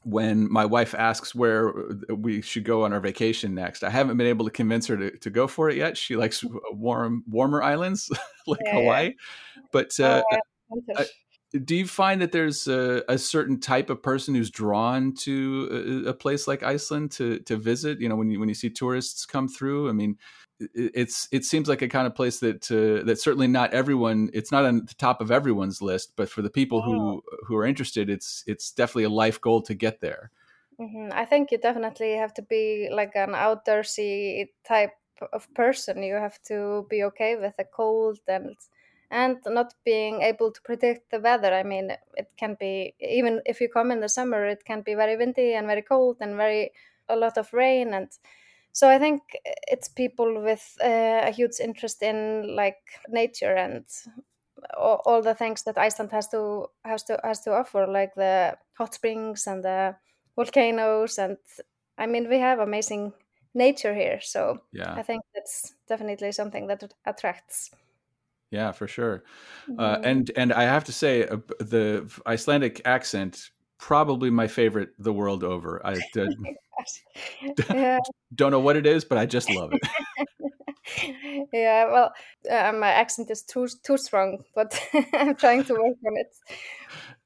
when 0.04 0.50
my 0.50 0.64
wife 0.64 0.96
asks 0.96 1.36
where 1.36 1.74
we 2.08 2.42
should 2.42 2.64
go 2.64 2.86
on 2.86 2.94
our 2.94 3.02
vacation 3.02 3.54
next. 3.54 3.84
I 3.84 3.90
haven't 3.90 4.16
been 4.16 4.28
able 4.28 4.46
to 4.46 4.52
convince 4.52 4.88
her 4.88 4.96
to, 4.96 5.12
to 5.12 5.30
go 5.30 5.46
for 5.46 5.70
it 5.70 5.76
yet. 5.76 5.98
She 5.98 6.16
likes 6.16 6.42
warm, 6.72 7.26
warmer 7.30 7.62
islands 7.62 8.10
like 8.48 8.62
yeah, 8.64 8.76
Hawaii. 8.76 9.08
Yeah. 9.08 9.62
But 9.74 10.00
uh, 10.00 10.24
uh, 10.96 11.04
do 11.66 11.76
you 11.76 11.86
find 11.86 12.22
that 12.22 12.32
there's 12.32 12.66
a, 12.70 13.04
a, 13.10 13.18
certain 13.18 13.60
type 13.60 13.90
of 13.90 14.02
person 14.02 14.34
who's 14.34 14.50
drawn 14.50 15.14
to 15.16 16.04
a, 16.06 16.10
a, 16.12 16.14
place 16.14 16.48
like 16.48 16.64
Iceland 16.64 17.12
to 17.12 17.40
to 17.40 17.58
visit? 17.58 18.00
You 18.00 18.08
know, 18.08 18.16
when 18.16 18.32
you 18.32 18.40
when 18.40 18.48
you 18.48 18.56
see 18.56 18.70
tourists 18.70 19.26
come 19.26 19.50
through, 19.50 19.90
I 19.90 19.92
mean, 19.92 20.18
it's 20.74 21.28
it 21.32 21.46
seems 21.46 21.68
like 21.68 21.82
a 21.82 21.88
kind 21.88 22.08
of 22.08 22.16
place 22.16 22.40
that 22.40 22.70
uh, 22.72 23.04
that 23.06 23.20
certainly 23.20 23.48
not 23.48 23.74
everyone 23.74 24.30
it's 24.34 24.52
not 24.52 24.66
on 24.66 24.86
the 24.86 24.94
top 24.96 25.22
of 25.22 25.32
everyone's 25.32 25.82
list 25.82 26.14
but 26.16 26.30
for 26.30 26.42
the 26.42 26.50
people 26.50 26.82
who 26.82 26.96
oh. 26.96 27.22
who 27.46 27.56
are 27.56 27.66
interested 27.66 28.10
it's 28.10 28.44
it's 28.48 28.72
definitely 28.72 29.04
a 29.04 29.10
life 29.10 29.40
goal 29.42 29.62
to 29.62 29.74
get 29.74 30.02
there 30.02 30.32
mm-hmm. 30.80 31.10
i 31.14 31.26
think 31.26 31.52
you 31.52 31.58
definitely 31.58 32.14
have 32.14 32.34
to 32.34 32.42
be 32.42 32.90
like 32.92 33.16
an 33.16 33.32
outdoorsy 33.32 34.48
type 34.64 34.94
of 35.32 35.52
person 35.54 36.04
you 36.04 36.16
have 36.16 36.42
to 36.42 36.86
be 36.90 37.04
okay 37.04 37.36
with 37.36 37.56
the 37.58 37.64
cold 37.64 38.20
and 38.28 38.56
and 39.12 39.38
not 39.46 39.74
being 39.86 40.22
able 40.22 40.52
to 40.52 40.62
predict 40.62 41.12
the 41.12 41.20
weather 41.20 41.54
i 41.54 41.64
mean 41.64 41.92
it 42.16 42.30
can 42.38 42.58
be 42.60 42.94
even 43.00 43.42
if 43.46 43.62
you 43.62 43.70
come 43.70 43.92
in 43.92 44.00
the 44.00 44.10
summer 44.10 44.46
it 44.46 44.66
can 44.66 44.82
be 44.82 44.96
very 44.96 45.16
windy 45.16 45.54
and 45.54 45.68
very 45.68 45.82
cold 45.82 46.18
and 46.20 46.36
very 46.36 46.72
a 47.10 47.16
lot 47.16 47.38
of 47.38 47.54
rain 47.54 47.94
and 47.94 48.10
so 48.74 48.90
i 48.90 49.00
think 49.00 49.22
it's 49.72 49.88
people 49.88 50.42
with 50.42 50.76
uh, 50.84 51.22
a 51.24 51.32
huge 51.32 51.60
interest 51.62 52.04
in 52.04 52.56
like 52.56 52.82
nature 53.08 53.56
and 53.56 53.86
all, 54.78 55.02
all, 55.06 55.22
the 55.22 55.34
things 55.34 55.64
that 55.64 55.78
iceland 55.78 56.12
has 56.12 56.28
to 56.28 56.66
has 56.84 57.04
to 57.04 57.18
has 57.24 57.40
to 57.42 57.54
offer 57.54 57.88
like 57.88 58.14
the 58.16 58.56
hot 58.78 58.94
springs 58.94 59.48
and 59.48 59.64
the 59.64 59.96
volcanoes 60.36 61.18
and 61.18 61.38
i 61.98 62.06
mean 62.06 62.28
we 62.30 62.40
have 62.40 62.60
amazing 62.60 63.14
nature 63.54 63.94
here 63.94 64.20
so 64.22 64.60
yeah 64.72 64.94
i 64.96 65.04
think 65.04 65.22
that's 65.34 65.76
definitely 65.88 66.32
something 66.32 66.68
that 66.68 66.92
attracts 67.06 67.72
yeah 68.52 68.72
for 68.72 68.88
sure 68.88 69.24
uh, 69.78 69.96
mm-hmm. 69.96 70.06
and 70.06 70.32
and 70.36 70.54
i 70.54 70.64
have 70.64 70.84
to 70.84 70.92
say 70.92 71.28
uh, 71.28 71.38
the 71.60 72.10
icelandic 72.26 72.82
accent 72.86 73.52
probably 73.84 74.30
my 74.30 74.48
favorite 74.48 74.92
the 74.98 75.12
world 75.12 75.44
over. 75.44 75.86
I 75.86 76.00
uh, 77.70 78.00
don't 78.36 78.52
know 78.52 78.60
what 78.60 78.76
it 78.76 78.86
is, 78.86 79.06
but 79.06 79.18
I 79.18 79.26
just 79.26 79.50
love 79.50 79.72
it. 79.74 79.82
yeah, 81.54 81.86
well, 81.92 82.14
uh, 82.50 82.72
my 82.74 82.90
accent 82.90 83.30
is 83.32 83.44
too 83.44 83.68
too 83.84 83.98
strong, 83.98 84.44
but 84.56 84.80
I'm 85.14 85.36
trying 85.36 85.64
to 85.66 85.74
work 85.74 85.98
on 86.06 86.18
it. 86.18 86.36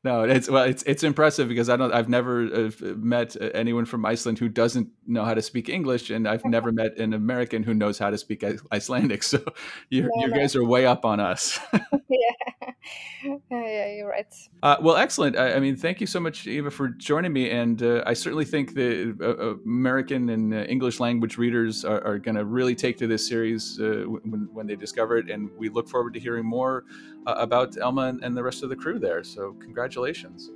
No, 0.04 0.24
it's 0.24 0.50
well, 0.50 0.64
it's 0.64 0.84
it's 0.84 1.04
impressive 1.04 1.48
because 1.48 1.70
I 1.70 1.76
don't. 1.76 1.92
I've 1.92 2.08
never 2.08 2.44
uh, 2.46 2.72
met 2.98 3.36
anyone 3.56 3.86
from 3.86 4.06
Iceland 4.06 4.38
who 4.38 4.48
doesn't 4.48 4.90
know 5.08 5.26
how 5.26 5.34
to 5.34 5.42
speak 5.42 5.70
English, 5.70 6.12
and 6.12 6.28
I've 6.28 6.46
never 6.58 6.72
met 6.72 6.98
an 6.98 7.14
American 7.14 7.64
who 7.64 7.74
knows 7.74 7.98
how 7.98 8.12
to 8.12 8.18
speak 8.18 8.44
Icelandic. 8.72 9.24
So 9.28 9.44
you 9.90 10.10
you 10.22 10.32
guys 10.32 10.56
are 10.56 10.64
way 10.64 10.86
up 10.86 11.04
on 11.04 11.20
us. 11.20 11.60
yeah, 11.74 13.38
yeah, 13.52 13.96
you're 13.96 14.08
right. 14.08 14.34
Uh, 14.64 14.78
well, 14.82 14.96
excellent. 14.96 15.38
I, 15.38 15.56
I, 15.56 15.60
mean, 15.60 15.76
thank 15.76 16.00
you 16.00 16.08
so 16.08 16.20
much, 16.20 16.48
Eva, 16.48 16.72
for 16.72 16.90
joining 16.90 17.34
me, 17.34 17.50
and 17.50 17.82
uh, 17.82 18.04
I 18.06 18.14
certainly 18.14 18.46
think 18.46 18.76
the 18.76 19.18
uh, 19.22 19.62
American 19.66 20.30
and 20.30 20.54
uh, 20.54 20.58
English 20.58 21.00
language 21.00 21.38
readers 21.38 21.84
are, 21.84 22.02
are 22.06 22.20
going 22.20 22.36
to 22.36 22.46
really 22.46 22.76
take 22.76 22.98
to 23.00 23.08
this 23.08 23.28
series 23.28 23.80
uh, 23.80 24.04
when 24.06 24.48
when 24.54 24.68
they 24.68 24.76
discover 24.76 25.18
it, 25.18 25.30
and 25.30 25.50
we 25.58 25.68
look 25.70 25.90
forward 25.90 26.14
to 26.14 26.20
hearing 26.20 26.46
more 26.46 26.86
Uh, 27.28 27.36
about 27.40 27.78
Elma 27.78 28.04
and, 28.04 28.24
and 28.24 28.38
the 28.38 28.42
rest 28.42 28.64
of 28.64 28.70
the 28.70 28.76
crew 28.76 29.00
there. 29.00 29.22
So, 29.22 29.52
congratulations 29.60 29.98
congratulations. 29.98 30.52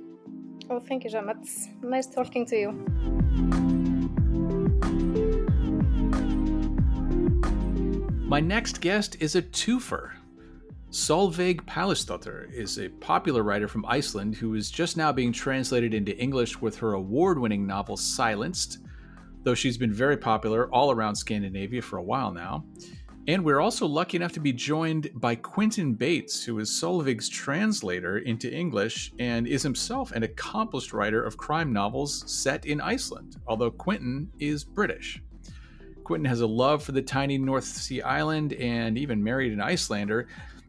Oh, 0.70 0.80
thank 0.80 1.04
you 1.04 1.10
so 1.10 1.22
much. 1.22 1.48
Nice 1.82 2.06
talking 2.06 2.46
to 2.46 2.56
you. 2.56 2.72
My 8.26 8.40
next 8.40 8.80
guest 8.80 9.16
is 9.20 9.36
a 9.36 9.42
twofer. 9.42 10.12
Solveig 10.90 11.62
Pallisdottir 11.62 12.52
is 12.52 12.78
a 12.78 12.88
popular 12.88 13.42
writer 13.42 13.68
from 13.68 13.84
Iceland 13.86 14.36
who 14.36 14.54
is 14.54 14.70
just 14.70 14.96
now 14.96 15.12
being 15.12 15.32
translated 15.32 15.94
into 15.94 16.16
English 16.18 16.60
with 16.60 16.76
her 16.78 16.92
award 16.92 17.38
winning 17.38 17.66
novel 17.66 17.96
Silenced, 17.96 18.78
though 19.42 19.54
she's 19.54 19.78
been 19.78 19.92
very 19.92 20.16
popular 20.16 20.70
all 20.70 20.90
around 20.90 21.16
Scandinavia 21.16 21.80
for 21.80 21.96
a 21.98 22.02
while 22.02 22.32
now. 22.32 22.64
And 23.28 23.44
we're 23.44 23.60
also 23.60 23.86
lucky 23.86 24.16
enough 24.16 24.32
to 24.32 24.40
be 24.40 24.52
joined 24.52 25.10
by 25.14 25.36
Quentin 25.36 25.94
Bates, 25.94 26.42
who 26.42 26.58
is 26.58 26.70
Solveig's 26.70 27.28
translator 27.28 28.18
into 28.18 28.52
English 28.52 29.12
and 29.20 29.46
is 29.46 29.62
himself 29.62 30.10
an 30.10 30.24
accomplished 30.24 30.92
writer 30.92 31.22
of 31.22 31.36
crime 31.36 31.72
novels 31.72 32.24
set 32.26 32.66
in 32.66 32.80
Iceland, 32.80 33.36
although 33.46 33.70
Quentin 33.70 34.28
is 34.40 34.64
British. 34.64 35.22
Quentin 36.02 36.24
has 36.24 36.40
a 36.40 36.46
love 36.46 36.82
for 36.82 36.90
the 36.90 37.00
tiny 37.00 37.38
North 37.38 37.62
Sea 37.62 38.02
island 38.02 38.54
and 38.54 38.98
even 38.98 39.22
married 39.22 39.52
an 39.52 39.60
Icelander. 39.60 40.26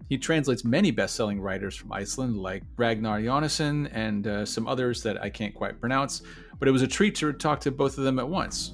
He 0.07 0.19
translates 0.19 0.63
many 0.63 0.91
best 0.91 1.15
selling 1.15 1.41
writers 1.41 1.75
from 1.75 1.91
Iceland, 1.91 2.37
like 2.37 2.61
Ragnar 2.77 3.19
Jónasson 3.19 3.89
and 3.93 4.27
uh, 4.27 4.45
some 4.45 4.67
others 4.67 5.01
that 5.01 5.19
I 5.19 5.31
can't 5.31 5.55
quite 5.55 5.79
pronounce, 5.79 6.21
but 6.59 6.67
it 6.67 6.71
was 6.71 6.83
a 6.83 6.87
treat 6.87 7.15
to 7.15 7.33
talk 7.33 7.61
to 7.61 7.71
both 7.71 7.97
of 7.97 8.03
them 8.03 8.19
at 8.19 8.29
once. 8.29 8.73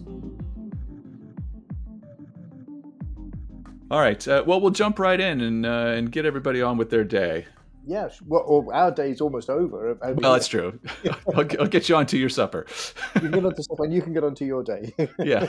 All 3.91 3.99
right. 3.99 4.25
Uh, 4.27 4.43
well, 4.45 4.61
we'll 4.61 4.71
jump 4.71 4.99
right 4.99 5.19
in 5.19 5.41
and 5.41 5.65
uh, 5.65 5.93
and 5.95 6.11
get 6.11 6.25
everybody 6.25 6.61
on 6.61 6.77
with 6.77 6.89
their 6.89 7.03
day. 7.03 7.47
Yes. 7.85 8.21
Well, 8.21 8.69
our 8.71 8.91
day's 8.91 9.19
almost 9.19 9.49
over. 9.49 9.97
I 10.03 10.07
mean, 10.07 10.17
well, 10.17 10.33
that's 10.33 10.47
true. 10.47 10.79
I'll, 11.33 11.47
I'll, 11.59 11.67
get 11.67 11.89
you 11.89 11.95
onto 11.95 12.17
your 12.17 12.29
supper. 12.29 12.67
you 13.15 13.21
can 13.21 13.31
get 13.31 13.45
onto 13.45 13.63
supper, 13.63 13.85
and 13.85 13.93
you 13.93 14.01
can 14.01 14.13
get 14.13 14.23
onto 14.23 14.45
your 14.45 14.63
day. 14.63 14.93
yeah. 15.19 15.47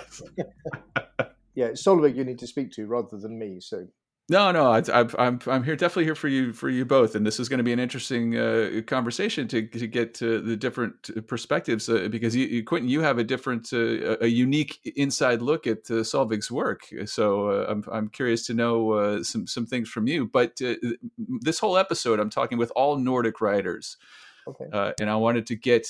yeah. 1.54 1.68
Solveig, 1.72 2.16
you 2.16 2.24
need 2.24 2.38
to 2.38 2.46
speak 2.46 2.72
to 2.72 2.86
rather 2.86 3.18
than 3.18 3.38
me. 3.38 3.60
So 3.60 3.86
no, 4.30 4.52
no, 4.52 4.70
I, 4.70 4.80
I'm 5.18 5.40
I'm 5.48 5.64
here 5.64 5.74
definitely 5.74 6.04
here 6.04 6.14
for 6.14 6.28
you 6.28 6.52
for 6.52 6.68
you 6.68 6.84
both, 6.84 7.16
and 7.16 7.26
this 7.26 7.40
is 7.40 7.48
going 7.48 7.58
to 7.58 7.64
be 7.64 7.72
an 7.72 7.80
interesting 7.80 8.38
uh, 8.38 8.80
conversation 8.86 9.48
to 9.48 9.66
to 9.66 9.88
get 9.88 10.14
to 10.14 10.40
the 10.40 10.56
different 10.56 11.26
perspectives 11.26 11.88
uh, 11.88 12.06
because 12.08 12.36
you, 12.36 12.46
you, 12.46 12.62
Quentin, 12.62 12.88
you 12.88 13.00
have 13.00 13.18
a 13.18 13.24
different 13.24 13.72
uh, 13.72 14.18
a 14.20 14.28
unique 14.28 14.78
inside 14.94 15.42
look 15.42 15.66
at 15.66 15.90
uh, 15.90 16.04
Solveig's 16.04 16.48
work. 16.48 16.82
So 17.06 17.50
uh, 17.50 17.66
I'm 17.68 17.82
I'm 17.92 18.08
curious 18.08 18.46
to 18.46 18.54
know 18.54 18.92
uh, 18.92 19.24
some 19.24 19.48
some 19.48 19.66
things 19.66 19.88
from 19.88 20.06
you. 20.06 20.26
But 20.26 20.62
uh, 20.62 20.74
this 21.18 21.58
whole 21.58 21.76
episode, 21.76 22.20
I'm 22.20 22.30
talking 22.30 22.56
with 22.56 22.70
all 22.76 22.98
Nordic 22.98 23.40
writers, 23.40 23.96
okay. 24.46 24.92
and 25.00 25.10
I 25.10 25.16
wanted 25.16 25.44
to 25.48 25.56
get 25.56 25.88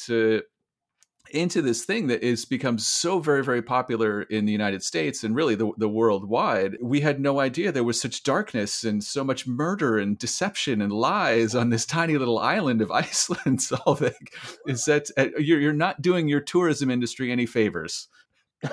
into 1.35 1.63
this 1.63 1.85
thing 1.85 2.07
that 2.09 2.23
is 2.23 2.45
become 2.45 2.79
so 2.79 3.19
very 3.19 3.45
very 3.45 3.63
popular 3.63 4.23
in 4.23 4.45
the 4.45 4.53
united 4.53 4.83
states 4.83 5.25
and 5.25 5.35
really 5.35 5.55
the, 5.55 5.71
the 5.77 5.89
worldwide 5.89 6.77
we 6.81 7.01
had 7.01 7.21
no 7.21 7.41
idea 7.41 7.73
there 7.73 7.85
was 7.85 8.01
such 8.01 8.23
darkness 8.23 8.85
and 8.85 9.03
so 9.05 9.25
much 9.25 9.47
murder 9.47 9.99
and 9.99 10.19
deception 10.19 10.81
and 10.81 10.93
lies 10.93 11.55
on 11.55 11.71
this 11.71 11.87
tiny 11.87 12.17
little 12.17 12.39
island 12.39 12.81
of 12.81 12.91
iceland 12.91 13.59
solveig 13.59 14.29
is 14.67 14.85
that 14.85 15.11
uh, 15.17 15.27
you're, 15.39 15.61
you're 15.61 15.73
not 15.73 16.03
doing 16.03 16.29
your 16.29 16.41
tourism 16.41 16.91
industry 16.91 17.31
any 17.31 17.47
favors? 17.47 18.09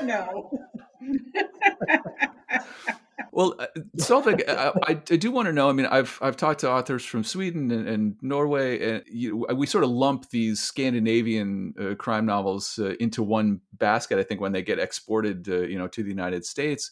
No 0.03 0.51
Well, 3.37 3.53
uh, 3.59 3.67
Solveig, 3.97 4.49
I, 4.49 4.73
I, 4.87 4.93
do 4.95 5.29
want 5.29 5.45
to 5.45 5.53
know. 5.53 5.69
I 5.69 5.71
mean, 5.71 5.85
I've 5.85 6.17
I've 6.23 6.37
talked 6.37 6.61
to 6.61 6.71
authors 6.71 7.05
from 7.05 7.23
Sweden 7.23 7.69
and, 7.69 7.87
and 7.87 8.15
Norway, 8.23 8.81
and 8.81 9.03
you, 9.05 9.45
we 9.55 9.67
sort 9.67 9.83
of 9.83 9.91
lump 9.91 10.31
these 10.31 10.59
Scandinavian 10.59 11.75
uh, 11.79 11.93
crime 11.93 12.25
novels 12.25 12.79
uh, 12.79 12.95
into 12.99 13.21
one 13.21 13.61
basket. 13.73 14.17
I 14.17 14.23
think 14.23 14.41
when 14.41 14.53
they 14.53 14.63
get 14.63 14.79
exported, 14.79 15.47
uh, 15.47 15.59
you 15.59 15.77
know, 15.77 15.87
to 15.87 16.01
the 16.01 16.09
United 16.09 16.45
States. 16.45 16.89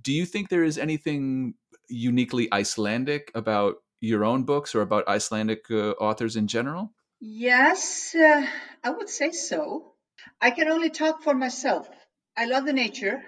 Do 0.00 0.12
you 0.12 0.26
think 0.26 0.48
there 0.48 0.62
is 0.62 0.78
anything 0.78 1.54
uniquely 1.88 2.46
Icelandic 2.52 3.32
about 3.34 3.82
your 4.00 4.24
own 4.24 4.44
books 4.44 4.76
or 4.76 4.82
about 4.82 5.08
Icelandic 5.08 5.72
uh, 5.72 5.94
authors 5.98 6.36
in 6.36 6.46
general? 6.46 6.92
Yes, 7.18 8.14
uh, 8.14 8.46
I 8.84 8.90
would 8.90 9.08
say 9.08 9.32
so. 9.32 9.94
I 10.40 10.52
can 10.52 10.68
only 10.68 10.90
talk 10.90 11.24
for 11.24 11.34
myself. 11.34 11.90
I 12.36 12.44
love 12.44 12.64
the 12.64 12.72
nature. 12.72 13.24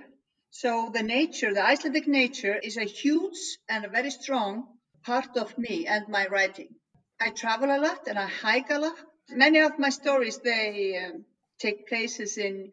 So 0.54 0.90
the 0.92 1.02
nature, 1.02 1.54
the 1.54 1.64
Icelandic 1.64 2.06
nature 2.06 2.54
is 2.54 2.76
a 2.76 2.84
huge 2.84 3.40
and 3.70 3.86
a 3.86 3.88
very 3.88 4.10
strong 4.10 4.78
part 5.02 5.38
of 5.38 5.56
me 5.56 5.86
and 5.86 6.06
my 6.08 6.26
writing. 6.26 6.74
I 7.18 7.30
travel 7.30 7.70
a 7.70 7.80
lot 7.80 8.06
and 8.06 8.18
I 8.18 8.26
hike 8.26 8.68
a 8.68 8.78
lot. 8.78 8.94
Many 9.30 9.60
of 9.60 9.78
my 9.78 9.88
stories, 9.88 10.38
they 10.38 10.98
uh, 10.98 11.18
take 11.58 11.88
places 11.88 12.36
in, 12.36 12.70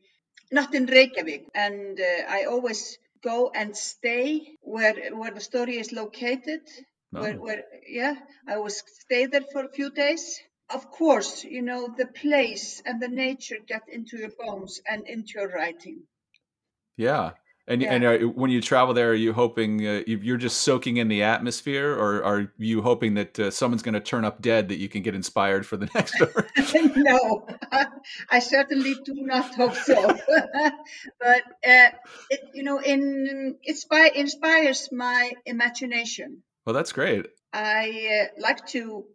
not 0.51 0.75
in 0.75 0.88
Reykjavik. 0.88 1.45
And 1.55 1.98
uh, 1.98 2.25
I 2.27 2.43
always 2.43 2.98
go 3.24 3.50
and 3.55 3.75
stay 3.75 4.57
where, 4.62 5.15
where 5.15 5.31
the 5.31 5.39
story 5.39 5.77
is 5.77 5.93
located. 5.93 6.62
Oh. 7.15 7.21
Where, 7.21 7.39
where, 7.39 7.63
yeah, 7.88 8.15
I 8.45 8.55
always 8.55 8.83
stay 9.05 9.25
there 9.27 9.45
for 9.53 9.63
a 9.63 9.71
few 9.71 9.89
days. 9.89 10.38
Of 10.69 10.91
course, 10.91 11.45
you 11.45 11.62
know, 11.62 11.88
the 11.88 12.07
place 12.07 12.81
and 12.86 13.01
the 13.01 13.07
nature 13.07 13.57
get 13.65 13.83
into 13.88 14.17
your 14.17 14.31
bones 14.38 14.81
and 14.86 15.07
into 15.07 15.39
your 15.39 15.48
writing. 15.48 16.03
Yeah 16.98 17.31
And, 17.69 17.81
Yeah. 17.83 17.93
and 17.93 18.03
are, 18.03 18.19
when 18.27 18.49
you 18.49 18.61
travel 18.61 18.93
there, 18.95 19.11
are 19.11 19.13
you 19.15 19.31
hoping 19.31 19.85
uh, 19.88 20.01
you- 20.07 20.19
you're 20.23 20.38
just 20.38 20.61
soaking 20.61 20.97
in 20.97 21.07
the 21.07 21.21
atmosphere, 21.23 21.93
or 21.93 22.23
are 22.23 22.51
you 22.57 22.81
hoping 22.81 23.13
that 23.13 23.39
uh, 23.39 23.51
someone's 23.51 23.83
going 23.83 23.93
to 23.93 23.99
turn 24.01 24.25
up 24.25 24.41
dead 24.41 24.69
that 24.69 24.77
you 24.77 24.89
can 24.89 25.03
get 25.03 25.13
inspired 25.13 25.65
for 25.67 25.77
the 25.77 25.88
next 25.95 26.15
story? 26.15 26.47
no, 26.97 27.47
I 28.31 28.39
certainly 28.39 28.95
do 29.05 29.13
not 29.13 29.53
hope 29.53 29.75
so. 29.75 30.17
but 31.19 31.43
uh, 31.67 31.89
it, 32.31 32.41
you 32.55 32.63
know, 32.63 32.79
in 32.81 33.55
it 33.63 33.77
inspires 34.15 34.89
my 34.91 35.31
imagination. 35.45 36.41
well, 36.65 36.73
that's 36.73 36.91
great. 36.91 37.27
I 37.53 38.29
uh, 38.38 38.41
like 38.41 38.65
to 38.67 39.05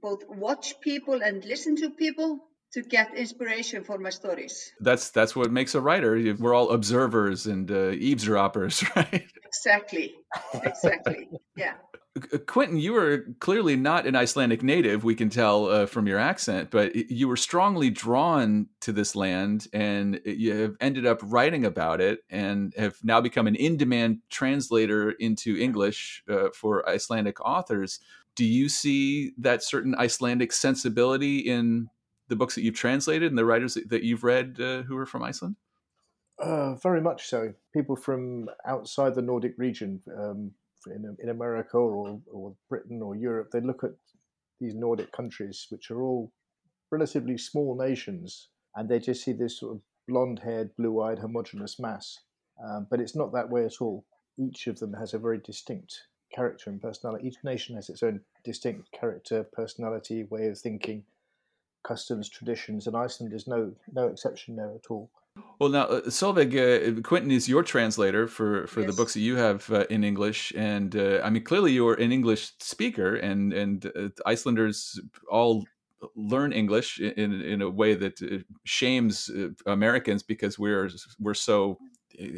both 0.00 0.24
watch 0.28 0.80
people 0.80 1.22
and 1.22 1.44
listen 1.44 1.76
to 1.76 1.90
people 1.90 2.40
to 2.76 2.82
get 2.82 3.16
inspiration 3.16 3.82
for 3.82 3.96
my 3.96 4.10
stories. 4.10 4.74
That's 4.80 5.08
that's 5.08 5.34
what 5.34 5.50
makes 5.50 5.74
a 5.74 5.80
writer. 5.80 6.36
We're 6.38 6.52
all 6.52 6.70
observers 6.70 7.46
and 7.46 7.70
uh, 7.70 7.92
eavesdroppers, 7.92 8.84
right? 8.96 9.24
Exactly, 9.46 10.14
exactly. 10.52 11.28
Yeah. 11.56 11.72
Quentin, 12.46 12.76
you 12.78 12.92
were 12.92 13.24
clearly 13.40 13.76
not 13.76 14.06
an 14.06 14.14
Icelandic 14.14 14.62
native. 14.62 15.04
We 15.04 15.14
can 15.14 15.30
tell 15.30 15.66
uh, 15.70 15.86
from 15.86 16.06
your 16.06 16.18
accent, 16.18 16.70
but 16.70 16.94
you 16.94 17.28
were 17.28 17.36
strongly 17.36 17.88
drawn 17.88 18.68
to 18.82 18.92
this 18.92 19.16
land, 19.16 19.68
and 19.72 20.20
you 20.26 20.54
have 20.56 20.76
ended 20.78 21.06
up 21.06 21.20
writing 21.22 21.64
about 21.64 22.02
it, 22.02 22.20
and 22.28 22.74
have 22.76 22.96
now 23.02 23.22
become 23.22 23.46
an 23.46 23.54
in-demand 23.54 24.18
translator 24.28 25.12
into 25.12 25.56
English 25.56 26.24
uh, 26.28 26.48
for 26.52 26.86
Icelandic 26.86 27.40
authors. 27.40 28.00
Do 28.34 28.44
you 28.44 28.68
see 28.68 29.32
that 29.38 29.62
certain 29.62 29.94
Icelandic 29.94 30.52
sensibility 30.52 31.38
in 31.38 31.88
the 32.28 32.36
books 32.36 32.54
that 32.54 32.62
you've 32.62 32.74
translated 32.74 33.30
and 33.30 33.38
the 33.38 33.44
writers 33.44 33.74
that- 33.74 34.02
you've 34.02 34.24
read 34.24 34.60
uh, 34.60 34.82
who 34.82 34.96
are 34.96 35.06
from 35.06 35.22
Iceland? 35.22 35.56
Uh, 36.38 36.74
very 36.74 37.00
much 37.00 37.26
so. 37.26 37.54
People 37.72 37.96
from 37.96 38.48
outside 38.66 39.14
the 39.14 39.22
Nordic 39.22 39.54
region, 39.56 40.02
um, 40.18 40.52
in, 40.86 41.16
in 41.20 41.28
America 41.30 41.78
or, 41.78 42.20
or 42.30 42.54
Britain 42.68 43.00
or 43.02 43.16
Europe, 43.16 43.50
they 43.52 43.60
look 43.60 43.82
at 43.82 43.92
these 44.60 44.74
Nordic 44.74 45.12
countries, 45.12 45.66
which 45.70 45.90
are 45.90 46.02
all 46.02 46.32
relatively 46.90 47.38
small 47.38 47.76
nations, 47.76 48.48
and 48.74 48.88
they 48.88 48.98
just 48.98 49.24
see 49.24 49.32
this 49.32 49.58
sort 49.58 49.76
of 49.76 49.82
blonde 50.06 50.40
haired, 50.44 50.76
blue 50.76 51.00
eyed, 51.02 51.18
homogenous 51.18 51.78
mass. 51.78 52.20
Um, 52.64 52.86
but 52.90 53.00
it's 53.00 53.16
not 53.16 53.32
that 53.32 53.50
way 53.50 53.64
at 53.64 53.80
all. 53.80 54.04
Each 54.38 54.66
of 54.66 54.78
them 54.78 54.92
has 54.94 55.14
a 55.14 55.18
very 55.18 55.38
distinct 55.38 56.02
character 56.34 56.70
and 56.70 56.80
personality. 56.80 57.28
Each 57.28 57.36
nation 57.44 57.76
has 57.76 57.88
its 57.88 58.02
own 58.02 58.20
distinct 58.44 58.90
character, 58.92 59.44
personality, 59.52 60.24
way 60.24 60.46
of 60.48 60.58
thinking, 60.58 61.04
customs, 61.86 62.28
traditions, 62.28 62.86
and 62.86 62.96
Iceland 62.96 63.32
is 63.32 63.46
no 63.46 63.72
no 63.92 64.08
exception 64.08 64.56
there 64.56 64.72
at 64.74 64.90
all. 64.90 65.10
Well, 65.58 65.70
now 65.70 65.84
uh, 65.84 66.00
Solveig, 66.08 66.52
uh, 66.54 67.00
Quentin 67.02 67.30
is 67.30 67.48
your 67.48 67.62
translator 67.62 68.26
for, 68.26 68.66
for 68.66 68.82
the 68.82 68.92
books 68.92 69.14
that 69.14 69.20
you 69.20 69.36
have 69.36 69.70
uh, 69.70 69.84
in 69.90 70.04
English, 70.04 70.52
and 70.56 70.94
uh, 70.96 71.20
I 71.22 71.30
mean 71.30 71.44
clearly 71.44 71.72
you're 71.72 71.94
an 71.94 72.12
English 72.12 72.52
speaker, 72.60 73.16
and 73.16 73.52
and 73.52 73.86
uh, 73.86 74.08
Icelanders 74.26 75.00
all 75.30 75.64
learn 76.14 76.52
English 76.52 77.00
in 77.00 77.40
in 77.42 77.62
a 77.62 77.70
way 77.70 77.94
that 77.94 78.20
uh, 78.22 78.38
shames 78.64 79.30
uh, 79.30 79.48
Americans 79.66 80.22
because 80.22 80.58
we're 80.58 80.90
we're 81.18 81.34
so 81.34 81.78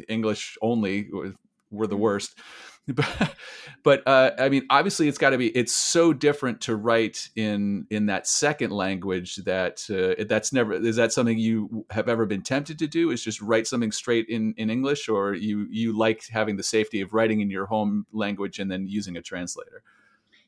English 0.07 0.57
only. 0.61 1.09
We're 1.71 1.87
the 1.87 1.97
worst. 1.97 2.39
But, 2.95 3.35
but 3.83 4.07
uh, 4.07 4.31
I 4.37 4.49
mean, 4.49 4.65
obviously, 4.69 5.07
it's 5.07 5.17
got 5.17 5.29
to 5.29 5.37
be. 5.37 5.47
It's 5.49 5.71
so 5.71 6.11
different 6.11 6.61
to 6.61 6.75
write 6.75 7.29
in 7.35 7.87
in 7.89 8.07
that 8.07 8.27
second 8.27 8.71
language 8.71 9.37
that 9.37 9.85
uh, 9.89 10.23
that's 10.27 10.51
never. 10.51 10.73
Is 10.73 10.97
that 10.97 11.13
something 11.13 11.37
you 11.37 11.85
have 11.91 12.09
ever 12.09 12.25
been 12.25 12.41
tempted 12.41 12.79
to 12.79 12.87
do? 12.87 13.11
Is 13.11 13.23
just 13.23 13.41
write 13.41 13.67
something 13.67 13.91
straight 13.91 14.27
in 14.27 14.53
in 14.57 14.69
English, 14.69 15.07
or 15.07 15.33
you 15.33 15.67
you 15.69 15.97
like 15.97 16.23
having 16.29 16.57
the 16.57 16.63
safety 16.63 16.99
of 17.01 17.13
writing 17.13 17.39
in 17.41 17.49
your 17.49 17.67
home 17.67 18.05
language 18.11 18.59
and 18.59 18.69
then 18.69 18.85
using 18.87 19.15
a 19.15 19.21
translator? 19.21 19.81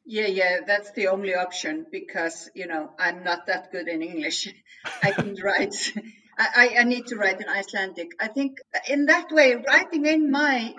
Yeah, 0.05 0.27
yeah, 0.27 0.57
that's 0.65 0.91
the 0.91 1.07
only 1.07 1.36
option 1.36 1.86
because 1.91 2.50
you 2.53 2.67
know 2.67 2.91
I'm 3.00 3.24
not 3.24 3.45
that 3.48 3.71
good 3.71 3.88
in 3.88 4.01
English. 4.01 4.50
I 5.03 5.12
can 5.12 5.36
write. 5.41 5.93
I, 6.38 6.48
I- 6.55 6.79
I 6.79 6.83
need 6.83 7.07
to 7.07 7.15
write 7.15 7.39
in 7.39 7.48
Icelandic. 7.48 8.10
I 8.19 8.27
think 8.27 8.57
in 8.89 9.05
that 9.05 9.31
way, 9.31 9.55
writing 9.55 10.05
in 10.05 10.31
my 10.31 10.75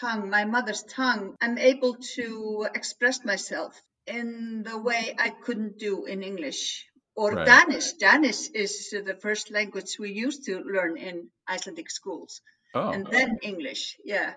tongue, 0.00 0.30
my 0.30 0.44
mother's 0.44 0.82
tongue, 0.82 1.36
I'm 1.40 1.58
able 1.58 1.94
to 2.16 2.66
express 2.74 3.24
myself 3.24 3.80
in 4.06 4.62
the 4.62 4.78
way 4.78 5.14
I 5.18 5.30
couldn't 5.30 5.78
do 5.78 6.04
in 6.04 6.22
English 6.22 6.86
or 7.16 7.32
Right. 7.32 7.46
Danish. 7.46 7.92
Danish 7.94 8.50
is 8.50 8.90
the 8.90 9.16
first 9.20 9.50
language 9.50 9.98
we 9.98 10.12
used 10.12 10.44
to 10.44 10.60
learn 10.60 10.96
in 10.96 11.30
Icelandic 11.48 11.90
schools 11.90 12.40
Oh, 12.74 12.90
and 12.90 13.06
then 13.06 13.38
English. 13.42 13.96
Yeah, 14.04 14.34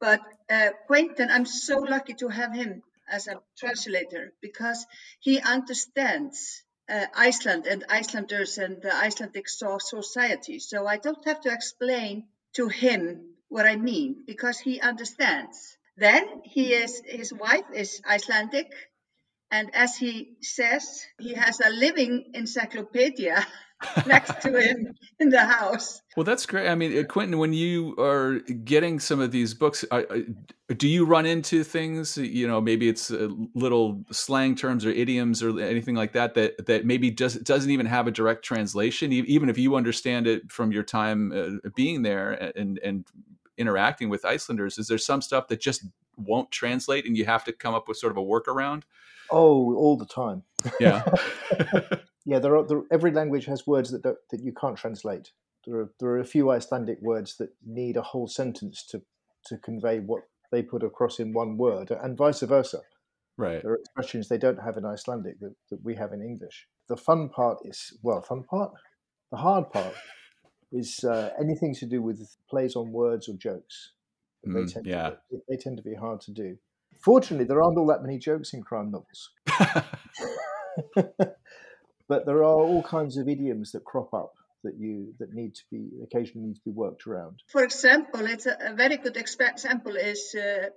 but 0.00 0.20
uh, 0.50 0.70
Quentin, 0.86 1.30
I'm 1.30 1.46
so 1.46 1.78
lucky 1.78 2.14
to 2.14 2.28
have 2.28 2.52
him 2.54 2.82
as 3.08 3.26
a 3.28 3.42
translator 3.58 4.32
because 4.40 4.86
he 5.20 5.40
understands 5.40 6.62
uh, 6.88 7.06
Iceland 7.14 7.66
and 7.66 7.84
Icelanders 7.88 8.58
and 8.58 8.82
the 8.82 8.94
Icelandic 8.94 9.48
society. 9.48 10.58
So 10.58 10.86
I 10.86 10.96
don't 10.98 11.24
have 11.24 11.40
to 11.42 11.52
explain 11.52 12.28
to 12.54 12.68
him 12.68 13.36
what 13.50 13.66
I 13.66 13.76
mean 13.76 14.24
because 14.26 14.58
he 14.58 14.80
understands. 14.80 15.76
Then 15.96 16.40
he 16.44 16.72
is 16.72 17.02
his 17.04 17.34
wife 17.34 17.66
is 17.74 18.00
Icelandic, 18.08 18.72
and 19.50 19.74
as 19.74 19.96
he 19.96 20.36
says, 20.40 21.04
he 21.18 21.34
has 21.34 21.60
a 21.60 21.68
living 21.68 22.30
encyclopedia 22.32 23.46
next 24.06 24.40
to 24.42 24.58
him 24.58 24.94
in 25.18 25.30
the 25.30 25.44
house. 25.44 26.00
Well, 26.16 26.24
that's 26.24 26.46
great. 26.46 26.68
I 26.68 26.74
mean, 26.74 26.96
uh, 26.96 27.02
Quentin, 27.04 27.38
when 27.38 27.52
you 27.52 27.96
are 27.98 28.38
getting 28.64 29.00
some 29.00 29.20
of 29.20 29.32
these 29.32 29.52
books, 29.52 29.84
do 30.76 30.88
you 30.88 31.04
run 31.04 31.26
into 31.26 31.64
things? 31.64 32.16
You 32.16 32.46
know, 32.46 32.60
maybe 32.60 32.88
it's 32.88 33.10
uh, 33.10 33.28
little 33.54 34.04
slang 34.12 34.54
terms 34.54 34.86
or 34.86 34.90
idioms 34.90 35.42
or 35.42 35.60
anything 35.60 35.96
like 35.96 36.12
that 36.12 36.34
that 36.34 36.66
that 36.66 36.86
maybe 36.86 37.10
doesn't 37.10 37.70
even 37.70 37.86
have 37.86 38.06
a 38.06 38.12
direct 38.12 38.44
translation, 38.44 39.12
even 39.12 39.48
if 39.48 39.58
you 39.58 39.74
understand 39.74 40.26
it 40.28 40.50
from 40.50 40.72
your 40.72 40.84
time 40.84 41.32
uh, 41.32 41.68
being 41.74 42.02
there 42.02 42.30
and 42.56 42.78
and 42.78 43.06
interacting 43.60 44.08
with 44.08 44.24
Icelanders. 44.24 44.78
Is 44.78 44.88
there 44.88 44.98
some 44.98 45.22
stuff 45.22 45.48
that 45.48 45.60
just 45.60 45.84
won't 46.16 46.50
translate, 46.50 47.06
and 47.06 47.16
you 47.16 47.24
have 47.26 47.44
to 47.44 47.52
come 47.52 47.74
up 47.74 47.86
with 47.86 47.98
sort 47.98 48.10
of 48.10 48.16
a 48.16 48.26
workaround? 48.26 48.82
Oh, 49.30 49.74
all 49.76 49.96
the 49.96 50.06
time. 50.06 50.42
Yeah. 50.80 51.04
Yeah, 52.26 52.38
there 52.38 52.56
are 52.56 52.66
there, 52.66 52.82
every 52.90 53.12
language 53.12 53.46
has 53.46 53.66
words 53.66 53.90
that 53.90 54.02
that 54.02 54.40
you 54.40 54.52
can't 54.52 54.76
translate. 54.76 55.32
There 55.66 55.80
are 55.80 55.92
there 55.98 56.10
are 56.10 56.20
a 56.20 56.24
few 56.24 56.50
Icelandic 56.50 56.98
words 57.00 57.36
that 57.38 57.50
need 57.66 57.96
a 57.96 58.02
whole 58.02 58.28
sentence 58.28 58.84
to 58.90 59.02
to 59.46 59.56
convey 59.56 60.00
what 60.00 60.22
they 60.52 60.62
put 60.62 60.82
across 60.82 61.18
in 61.18 61.32
one 61.32 61.56
word, 61.56 61.90
and 61.90 62.16
vice 62.16 62.40
versa. 62.40 62.80
right. 63.36 63.62
There 63.62 63.72
are 63.72 63.78
expressions 63.78 64.28
they 64.28 64.38
don't 64.38 64.62
have 64.62 64.76
in 64.76 64.84
Icelandic 64.84 65.40
that, 65.40 65.54
that 65.70 65.82
we 65.82 65.94
have 65.96 66.12
in 66.12 66.22
English. 66.22 66.66
The 66.88 66.96
fun 66.96 67.30
part 67.30 67.58
is 67.64 67.98
well, 68.02 68.20
fun 68.22 68.44
part. 68.44 68.72
The 69.30 69.38
hard 69.38 69.70
part 69.70 69.94
is 70.72 71.04
uh, 71.04 71.30
anything 71.40 71.74
to 71.76 71.86
do 71.86 72.02
with 72.02 72.36
plays 72.48 72.76
on 72.76 72.92
words 72.92 73.28
or 73.28 73.34
jokes. 73.34 73.92
They 74.44 74.50
Mm, 74.50 74.72
tend 74.72 74.86
yeah. 74.86 75.10
to, 75.10 75.16
they 75.48 75.56
tend 75.56 75.76
to 75.76 75.82
be 75.82 75.94
hard 75.94 76.20
to 76.22 76.30
do. 76.30 76.56
Fortunately, 77.04 77.44
there 77.44 77.62
aren't 77.62 77.78
all 77.78 77.86
that 77.86 78.02
many 78.02 78.18
jokes 78.18 78.52
in 78.54 78.62
crime 78.62 78.90
novels. 78.90 79.30
but 82.08 82.26
there 82.26 82.38
are 82.38 82.62
all 82.62 82.82
kinds 82.82 83.16
of 83.16 83.28
idioms 83.28 83.72
that 83.72 83.84
crop 83.84 84.12
up 84.14 84.34
that 84.62 84.76
you 84.78 85.14
that 85.18 85.32
need 85.32 85.54
to 85.54 85.62
be 85.70 85.88
occasionally 86.02 86.48
need 86.48 86.54
to 86.56 86.64
be 86.64 86.70
worked 86.70 87.06
around. 87.06 87.42
For 87.48 87.62
example, 87.64 88.26
it's 88.26 88.46
a, 88.46 88.56
a 88.60 88.74
very 88.74 88.96
good 88.96 89.14
expa- 89.14 89.52
example 89.52 89.96
is 89.96 90.34
uh, 90.34 90.68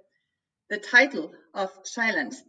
the 0.69 0.77
title 0.77 1.31
of 1.53 1.69
Silenced. 1.83 2.45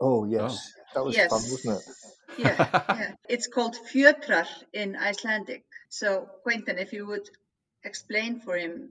Oh 0.00 0.24
yes, 0.24 0.72
that 0.94 1.04
was 1.04 1.16
yes. 1.16 1.30
fun, 1.30 1.42
wasn't 1.50 1.78
it? 1.78 2.38
Yeah, 2.38 2.82
yeah. 2.88 3.12
It's 3.28 3.46
called 3.46 3.76
Fjötrar 3.76 4.46
in 4.72 4.96
Icelandic. 4.96 5.64
So, 5.92 6.26
Quentin, 6.42 6.78
if 6.78 6.90
you 6.94 7.04
would 7.06 7.28
explain 7.84 8.40
for 8.40 8.56
him. 8.56 8.88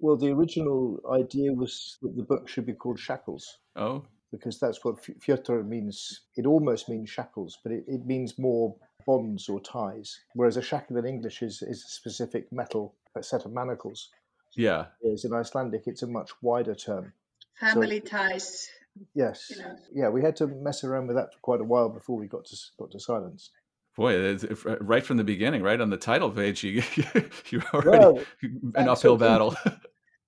Well, 0.00 0.18
the 0.18 0.32
original 0.32 1.00
idea 1.10 1.50
was 1.50 1.96
that 2.02 2.14
the 2.14 2.24
book 2.24 2.46
should 2.46 2.66
be 2.66 2.74
called 2.74 2.98
Shackles 2.98 3.56
oh, 3.74 4.04
because 4.30 4.60
that's 4.60 4.84
what 4.84 4.98
f- 4.98 5.64
means. 5.66 6.20
It 6.36 6.44
almost 6.44 6.90
means 6.90 7.08
shackles, 7.08 7.58
but 7.62 7.72
it, 7.72 7.84
it 7.88 8.04
means 8.04 8.38
more 8.38 8.76
bonds 9.06 9.48
or 9.48 9.60
ties. 9.60 10.20
Whereas 10.34 10.58
a 10.58 10.62
shackle 10.62 10.98
in 10.98 11.06
English 11.06 11.42
is, 11.42 11.62
is 11.62 11.84
a 11.84 11.88
specific 11.88 12.52
metal 12.52 12.94
a 13.16 13.22
set 13.22 13.46
of 13.46 13.52
manacles. 13.52 14.10
yeah. 14.54 14.86
Whereas 15.00 15.24
in 15.24 15.32
Icelandic, 15.32 15.84
it's 15.86 16.02
a 16.02 16.06
much 16.06 16.32
wider 16.42 16.74
term. 16.74 17.14
Family 17.58 18.00
ties. 18.00 18.68
Yes, 19.14 19.50
You 19.50 19.62
know. 19.62 19.76
yeah, 19.94 20.08
we 20.10 20.20
had 20.20 20.36
to 20.36 20.46
mess 20.46 20.84
around 20.84 21.06
with 21.06 21.16
that 21.16 21.32
for 21.32 21.40
quite 21.40 21.62
a 21.62 21.64
while 21.64 21.88
before 21.88 22.18
we 22.18 22.26
got 22.26 22.44
to 22.44 22.56
got 22.78 22.90
to 22.90 23.00
silence. 23.00 23.50
Boy, 23.96 24.14
it's- 24.14 24.44
if- 24.44 24.64
right 24.80 25.04
from 25.04 25.16
the 25.18 25.24
beginning, 25.24 25.62
right 25.62 25.80
on 25.80 25.90
the 25.90 25.96
title 25.98 26.30
page, 26.30 26.64
you 26.64 26.82
you 27.50 27.62
already 27.74 27.98
Well, 27.98 28.20
an 28.74 28.88
uphill 28.88 29.12
okay. 29.14 29.24
battle. 29.26 29.56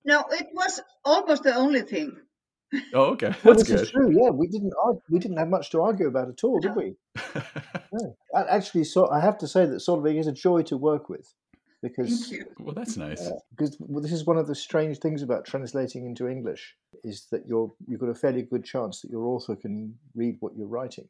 No, 0.07 0.23
it 0.29 0.49
was 0.53 0.81
almost 1.03 1.41
the 1.41 1.55
only 1.55 1.81
thing. 1.81 2.15
oh, 2.93 3.13
okay, 3.13 3.33
Well, 3.43 3.55
that's 3.55 3.67
this 3.67 3.69
good. 3.69 3.79
is 3.81 3.89
true. 3.89 4.11
Yeah, 4.11 4.29
we 4.29 4.45
didn't 4.47 4.73
argue, 4.83 5.01
we 5.09 5.17
didn't 5.17 5.37
have 5.37 5.47
much 5.49 5.71
to 5.71 5.81
argue 5.81 6.05
about 6.07 6.29
at 6.29 6.43
all, 6.43 6.59
did 6.59 6.75
we? 6.75 6.93
No. 7.91 8.15
A- 8.35 8.53
Actually, 8.53 8.83
so 8.83 9.09
I 9.09 9.19
have 9.19 9.37
to 9.39 9.47
say 9.47 9.65
that 9.65 9.77
Solveig 9.77 10.19
is 10.19 10.27
a 10.27 10.31
joy 10.31 10.61
to 10.63 10.77
work 10.77 11.09
with 11.09 11.33
because 11.81 12.31
well, 12.59 12.75
that's 12.75 12.97
nice. 12.97 13.21
Uh, 13.25 13.39
because 13.57 13.77
this 14.03 14.11
is 14.11 14.25
one 14.27 14.37
of 14.37 14.45
the 14.47 14.53
strange 14.55 14.99
things 14.99 15.23
about 15.23 15.45
translating 15.45 16.05
into 16.05 16.27
English 16.27 16.75
is 17.03 17.25
that 17.31 17.47
you're 17.47 17.71
you've 17.87 17.99
got 18.01 18.09
a 18.09 18.15
fairly 18.15 18.43
good 18.43 18.63
chance 18.63 19.01
that 19.01 19.09
your 19.09 19.25
author 19.25 19.55
can 19.55 19.95
read 20.13 20.35
what 20.39 20.55
you're 20.55 20.67
writing. 20.67 21.07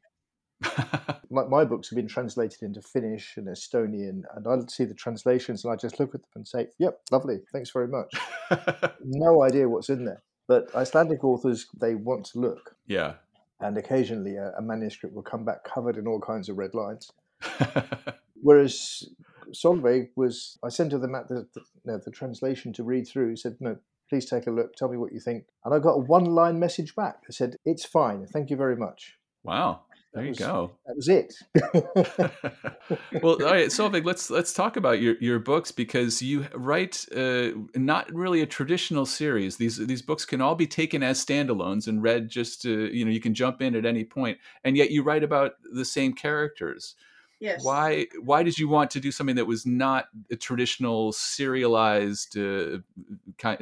my, 1.29 1.43
my, 1.45 1.65
books 1.65 1.89
have 1.89 1.97
been 1.97 2.07
translated 2.07 2.61
into 2.61 2.81
Finnish 2.81 3.37
and 3.37 3.47
Estonian, 3.47 4.23
and 4.35 4.47
I 4.47 4.57
see 4.67 4.85
the 4.85 4.93
translations 4.93 5.63
and 5.63 5.73
I 5.73 5.75
just 5.75 5.99
look 5.99 6.15
at 6.15 6.21
them 6.21 6.29
and 6.35 6.47
say, 6.47 6.67
"Yep, 6.79 7.01
lovely, 7.11 7.39
thanks 7.51 7.71
very 7.71 7.87
much." 7.87 8.13
no 9.03 9.43
idea 9.43 9.69
what's 9.69 9.89
in 9.89 10.05
there, 10.05 10.21
but 10.47 10.73
Icelandic 10.75 11.23
authors 11.23 11.67
they 11.79 11.95
want 11.95 12.25
to 12.27 12.39
look. 12.39 12.75
Yeah, 12.87 13.13
and 13.59 13.77
occasionally 13.77 14.35
a, 14.35 14.53
a 14.57 14.61
manuscript 14.61 15.15
will 15.15 15.23
come 15.23 15.45
back 15.45 15.63
covered 15.63 15.97
in 15.97 16.07
all 16.07 16.19
kinds 16.19 16.49
of 16.49 16.57
red 16.57 16.73
lines. 16.73 17.11
Whereas 18.41 19.03
Solveig 19.51 20.09
was, 20.15 20.57
I 20.63 20.69
sent 20.69 20.91
her 20.91 20.97
the, 20.97 21.07
the, 21.07 21.47
the, 21.53 21.61
you 21.83 21.91
know, 21.91 21.97
the 21.97 22.11
translation 22.11 22.73
to 22.73 22.83
read 22.83 23.07
through. 23.07 23.35
Said, 23.37 23.57
no, 23.59 23.77
please 24.09 24.25
take 24.25 24.47
a 24.47 24.51
look, 24.51 24.75
tell 24.75 24.89
me 24.89 24.97
what 24.97 25.13
you 25.13 25.19
think. 25.19 25.45
And 25.63 25.73
I 25.73 25.79
got 25.79 25.93
a 25.93 25.99
one 25.99 26.25
line 26.25 26.59
message 26.59 26.95
back 26.95 27.25
that 27.25 27.33
said, 27.33 27.57
it's 27.65 27.85
fine, 27.85 28.27
thank 28.27 28.49
you 28.49 28.57
very 28.57 28.75
much. 28.75 29.17
Wow. 29.43 29.81
There 30.15 30.25
you 30.25 30.33
go. 30.33 30.71
That 30.85 30.95
was 30.95 31.09
it. 31.09 31.35
well, 33.21 33.33
all 33.33 33.51
right, 33.51 33.67
Solveig, 33.67 34.05
let's 34.05 34.29
let's 34.29 34.53
talk 34.53 34.77
about 34.77 35.01
your, 35.01 35.15
your 35.19 35.39
books 35.39 35.73
because 35.73 36.21
you 36.21 36.47
write 36.53 37.05
uh, 37.13 37.49
not 37.75 38.13
really 38.13 38.41
a 38.41 38.45
traditional 38.45 39.05
series. 39.05 39.57
These 39.57 39.85
these 39.85 40.01
books 40.01 40.23
can 40.23 40.39
all 40.39 40.55
be 40.55 40.67
taken 40.67 41.03
as 41.03 41.23
standalones 41.23 41.89
and 41.89 42.01
read 42.01 42.29
just 42.29 42.65
uh, 42.65 42.69
you 42.69 43.03
know 43.03 43.11
you 43.11 43.19
can 43.19 43.33
jump 43.33 43.61
in 43.61 43.75
at 43.75 43.85
any 43.85 44.05
point, 44.05 44.37
and 44.63 44.77
yet 44.77 44.89
you 44.89 45.03
write 45.03 45.23
about 45.23 45.55
the 45.73 45.83
same 45.83 46.13
characters. 46.13 46.95
Yes. 47.41 47.65
Why 47.65 48.07
why 48.23 48.43
did 48.43 48.57
you 48.57 48.69
want 48.69 48.91
to 48.91 49.01
do 49.01 49.11
something 49.11 49.35
that 49.35 49.47
was 49.47 49.65
not 49.65 50.05
a 50.31 50.37
traditional 50.37 51.11
serialized 51.11 52.37
uh, 52.37 52.77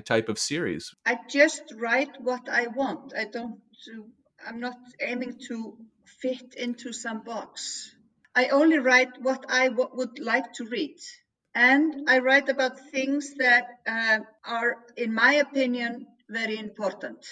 type 0.06 0.30
of 0.30 0.38
series? 0.38 0.94
I 1.04 1.18
just 1.28 1.64
write 1.78 2.22
what 2.22 2.48
I 2.48 2.68
want. 2.68 3.14
I 3.18 3.26
don't. 3.26 3.60
I'm 4.48 4.60
not 4.60 4.78
aiming 5.02 5.40
to 5.48 5.78
fit 6.24 6.56
into 6.56 6.94
some 6.94 7.24
box. 7.24 7.92
I 8.36 8.50
only 8.50 8.80
write 8.80 9.22
what 9.22 9.46
I 9.50 9.70
w- 9.70 9.92
would 9.94 10.20
like 10.20 10.54
to 10.54 10.66
read. 10.66 10.98
And 11.56 12.10
I 12.10 12.20
write 12.20 12.50
about 12.50 12.80
things 12.92 13.36
that 13.36 13.66
uh, 13.88 14.20
are, 14.46 14.78
in 14.98 15.14
my 15.14 15.34
opinion, 15.36 16.08
very 16.30 16.58
important. 16.58 17.28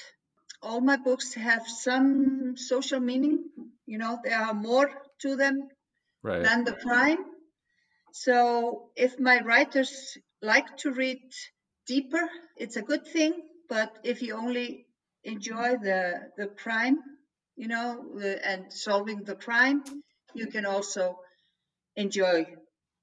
All 0.61 0.81
my 0.81 0.97
books 0.97 1.33
have 1.35 1.67
some 1.67 2.57
social 2.57 2.99
meaning. 2.99 3.49
You 3.87 3.99
know, 3.99 4.19
there 4.23 4.39
are 4.39 4.53
more 4.53 4.91
to 5.21 5.35
them 5.37 5.69
right. 6.23 6.43
than 6.43 6.65
the 6.65 6.73
crime. 6.73 7.25
So 8.13 8.91
if 8.95 9.19
my 9.19 9.41
writers 9.41 10.17
like 10.41 10.77
to 10.79 10.91
read 10.91 11.21
deeper, 11.87 12.29
it's 12.57 12.77
a 12.77 12.83
good 12.83 13.07
thing. 13.07 13.33
But 13.69 13.99
if 14.03 14.21
you 14.21 14.35
only 14.35 14.87
enjoy 15.23 15.77
the 15.77 16.31
the 16.37 16.47
crime, 16.47 16.99
you 17.61 17.67
know, 17.67 18.03
uh, 18.19 18.25
and 18.25 18.73
solving 18.73 19.23
the 19.23 19.35
crime, 19.35 19.83
you 20.33 20.47
can 20.47 20.65
also 20.65 21.19
enjoy 21.95 22.47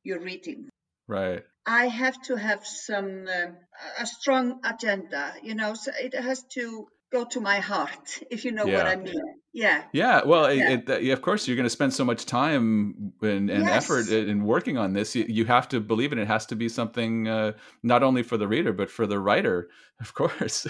your 0.03 0.19
reading. 0.19 0.69
Right. 1.07 1.45
I 1.65 1.87
have 1.87 2.21
to 2.23 2.35
have 2.35 2.67
some 2.67 3.27
uh, 3.29 3.53
a 4.01 4.07
strong 4.07 4.59
agenda, 4.65 5.35
you 5.45 5.55
know. 5.55 5.75
So 5.75 5.93
it 5.97 6.13
has 6.13 6.43
to 6.55 6.89
go 7.13 7.25
to 7.27 7.41
my 7.41 7.61
heart, 7.61 8.21
if 8.33 8.45
you 8.45 8.51
know 8.51 8.67
yeah. 8.67 8.79
what 8.79 8.87
I 8.87 8.97
mean. 8.97 9.23
Yeah. 9.53 9.85
Yeah. 9.93 10.25
Well, 10.25 10.53
yeah. 10.53 10.71
It, 10.71 10.89
it, 10.89 11.11
of 11.11 11.23
course, 11.23 11.47
you're 11.47 11.57
going 11.57 11.73
to 11.73 11.79
spend 11.79 11.95
so 11.95 12.05
much 12.05 12.27
time 12.27 13.13
and, 13.23 13.51
and 13.51 13.65
yes. 13.65 13.85
effort 13.85 14.09
in 14.09 14.43
working 14.43 14.77
on 14.77 14.93
this. 14.93 15.15
You, 15.15 15.25
you, 15.29 15.45
have 15.45 15.69
to 15.69 15.79
believe 15.79 16.11
in 16.13 16.19
it. 16.19 16.23
It 16.23 16.29
has 16.29 16.47
to 16.47 16.57
be 16.57 16.69
something 16.69 17.29
uh, 17.29 17.53
not 17.85 18.03
only 18.03 18.25
for 18.25 18.37
the 18.37 18.49
reader, 18.49 18.73
but 18.73 18.91
for 18.91 19.07
the 19.07 19.21
writer, 19.21 19.69
of 20.01 20.15
course. 20.15 20.67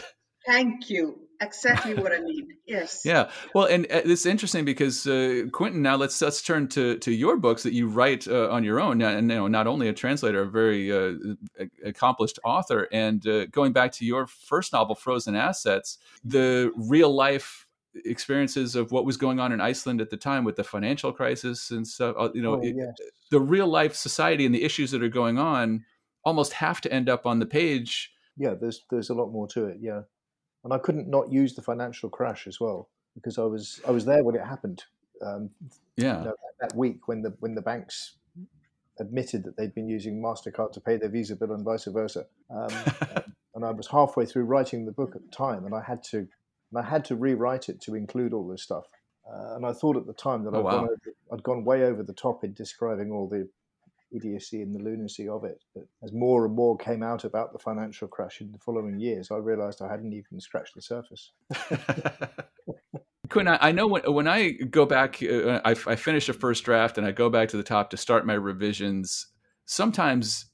Thank 0.46 0.90
you. 0.90 1.27
Exactly 1.40 1.94
what 1.94 2.12
I 2.12 2.20
mean. 2.20 2.48
Yes. 2.66 3.02
Yeah. 3.04 3.30
Well, 3.54 3.64
and 3.64 3.86
uh, 3.86 4.02
it's 4.04 4.26
interesting 4.26 4.64
because 4.64 5.06
uh, 5.06 5.44
Quentin. 5.52 5.82
Now 5.82 5.96
let's 5.96 6.20
let's 6.20 6.42
turn 6.42 6.68
to 6.68 6.98
to 6.98 7.12
your 7.12 7.36
books 7.36 7.62
that 7.62 7.72
you 7.72 7.88
write 7.88 8.26
uh, 8.26 8.50
on 8.50 8.64
your 8.64 8.80
own, 8.80 9.00
and 9.00 9.30
you 9.30 9.36
know 9.36 9.46
not 9.46 9.66
only 9.66 9.88
a 9.88 9.92
translator, 9.92 10.42
a 10.42 10.50
very 10.50 10.92
uh, 10.92 11.14
accomplished 11.84 12.38
author. 12.44 12.88
And 12.92 13.26
uh, 13.26 13.46
going 13.46 13.72
back 13.72 13.92
to 13.92 14.04
your 14.04 14.26
first 14.26 14.72
novel, 14.72 14.94
Frozen 14.94 15.36
Assets, 15.36 15.98
the 16.24 16.72
real 16.76 17.14
life 17.14 17.66
experiences 18.04 18.74
of 18.74 18.92
what 18.92 19.04
was 19.04 19.16
going 19.16 19.40
on 19.40 19.52
in 19.52 19.60
Iceland 19.60 20.00
at 20.00 20.10
the 20.10 20.16
time 20.16 20.44
with 20.44 20.56
the 20.56 20.64
financial 20.64 21.12
crisis 21.12 21.70
and 21.70 21.86
stuff. 21.86 22.16
Uh, 22.18 22.28
you 22.34 22.42
know, 22.42 22.54
oh, 22.54 22.62
yes. 22.62 22.94
it, 22.98 23.12
the 23.30 23.40
real 23.40 23.68
life 23.68 23.94
society 23.94 24.44
and 24.44 24.54
the 24.54 24.64
issues 24.64 24.90
that 24.90 25.02
are 25.02 25.08
going 25.08 25.38
on 25.38 25.84
almost 26.24 26.52
have 26.54 26.80
to 26.82 26.92
end 26.92 27.08
up 27.08 27.26
on 27.26 27.38
the 27.38 27.46
page. 27.46 28.12
Yeah, 28.36 28.54
there's 28.60 28.84
there's 28.90 29.10
a 29.10 29.14
lot 29.14 29.30
more 29.30 29.46
to 29.48 29.66
it. 29.66 29.78
Yeah 29.80 30.02
and 30.68 30.74
I 30.74 30.78
couldn't 30.78 31.08
not 31.08 31.32
use 31.32 31.54
the 31.54 31.62
financial 31.62 32.10
crash 32.10 32.46
as 32.46 32.60
well 32.60 32.90
because 33.14 33.38
I 33.38 33.44
was 33.44 33.80
I 33.88 33.90
was 33.90 34.04
there 34.04 34.22
when 34.22 34.34
it 34.34 34.44
happened. 34.44 34.84
Um, 35.24 35.48
yeah, 35.96 36.18
you 36.18 36.24
know, 36.26 36.34
that 36.60 36.74
week 36.76 37.08
when 37.08 37.22
the 37.22 37.34
when 37.40 37.54
the 37.54 37.62
banks 37.62 38.16
admitted 39.00 39.44
that 39.44 39.56
they'd 39.56 39.74
been 39.74 39.88
using 39.88 40.22
Mastercard 40.22 40.72
to 40.72 40.80
pay 40.80 40.98
their 40.98 41.08
Visa 41.08 41.36
bill 41.36 41.52
and 41.52 41.64
vice 41.64 41.86
versa. 41.86 42.26
Um, 42.50 42.68
and 43.54 43.64
I 43.64 43.70
was 43.70 43.86
halfway 43.86 44.26
through 44.26 44.44
writing 44.44 44.84
the 44.84 44.92
book 44.92 45.16
at 45.16 45.22
the 45.22 45.34
time, 45.34 45.64
and 45.64 45.74
I 45.74 45.80
had 45.80 46.02
to 46.10 46.18
and 46.18 46.76
I 46.76 46.82
had 46.82 47.02
to 47.06 47.16
rewrite 47.16 47.70
it 47.70 47.80
to 47.82 47.94
include 47.94 48.34
all 48.34 48.46
this 48.46 48.62
stuff. 48.62 48.84
Uh, 49.26 49.56
and 49.56 49.64
I 49.64 49.72
thought 49.72 49.96
at 49.96 50.06
the 50.06 50.12
time 50.12 50.44
that 50.44 50.54
oh, 50.54 50.58
I'd, 50.58 50.64
wow. 50.64 50.70
gone 50.70 50.84
over, 50.84 51.14
I'd 51.32 51.42
gone 51.42 51.64
way 51.64 51.84
over 51.84 52.02
the 52.02 52.12
top 52.12 52.44
in 52.44 52.52
describing 52.52 53.10
all 53.10 53.26
the 53.26 53.48
idiocy 54.12 54.62
and 54.62 54.74
the 54.74 54.82
lunacy 54.82 55.28
of 55.28 55.44
it. 55.44 55.62
But 55.74 55.84
as 56.02 56.12
more 56.12 56.44
and 56.44 56.54
more 56.54 56.76
came 56.76 57.02
out 57.02 57.24
about 57.24 57.52
the 57.52 57.58
financial 57.58 58.08
crash 58.08 58.40
in 58.40 58.52
the 58.52 58.58
following 58.58 58.98
years, 58.98 59.30
I 59.30 59.36
realized 59.36 59.82
I 59.82 59.90
hadn't 59.90 60.12
even 60.12 60.40
scratched 60.40 60.74
the 60.74 60.82
surface. 60.82 61.32
Quinn, 63.28 63.48
I, 63.48 63.72
know 63.72 63.86
when, 63.86 64.12
when 64.12 64.26
I 64.26 64.50
go 64.52 64.86
back, 64.86 65.22
uh, 65.22 65.60
I, 65.64 65.72
I 65.72 65.96
finish 65.96 66.28
a 66.28 66.32
first 66.32 66.64
draft 66.64 66.96
and 66.96 67.06
I 67.06 67.12
go 67.12 67.28
back 67.28 67.50
to 67.50 67.56
the 67.58 67.62
top 67.62 67.90
to 67.90 67.96
start 67.96 68.26
my 68.26 68.34
revisions. 68.34 69.26
Sometimes 69.66 70.46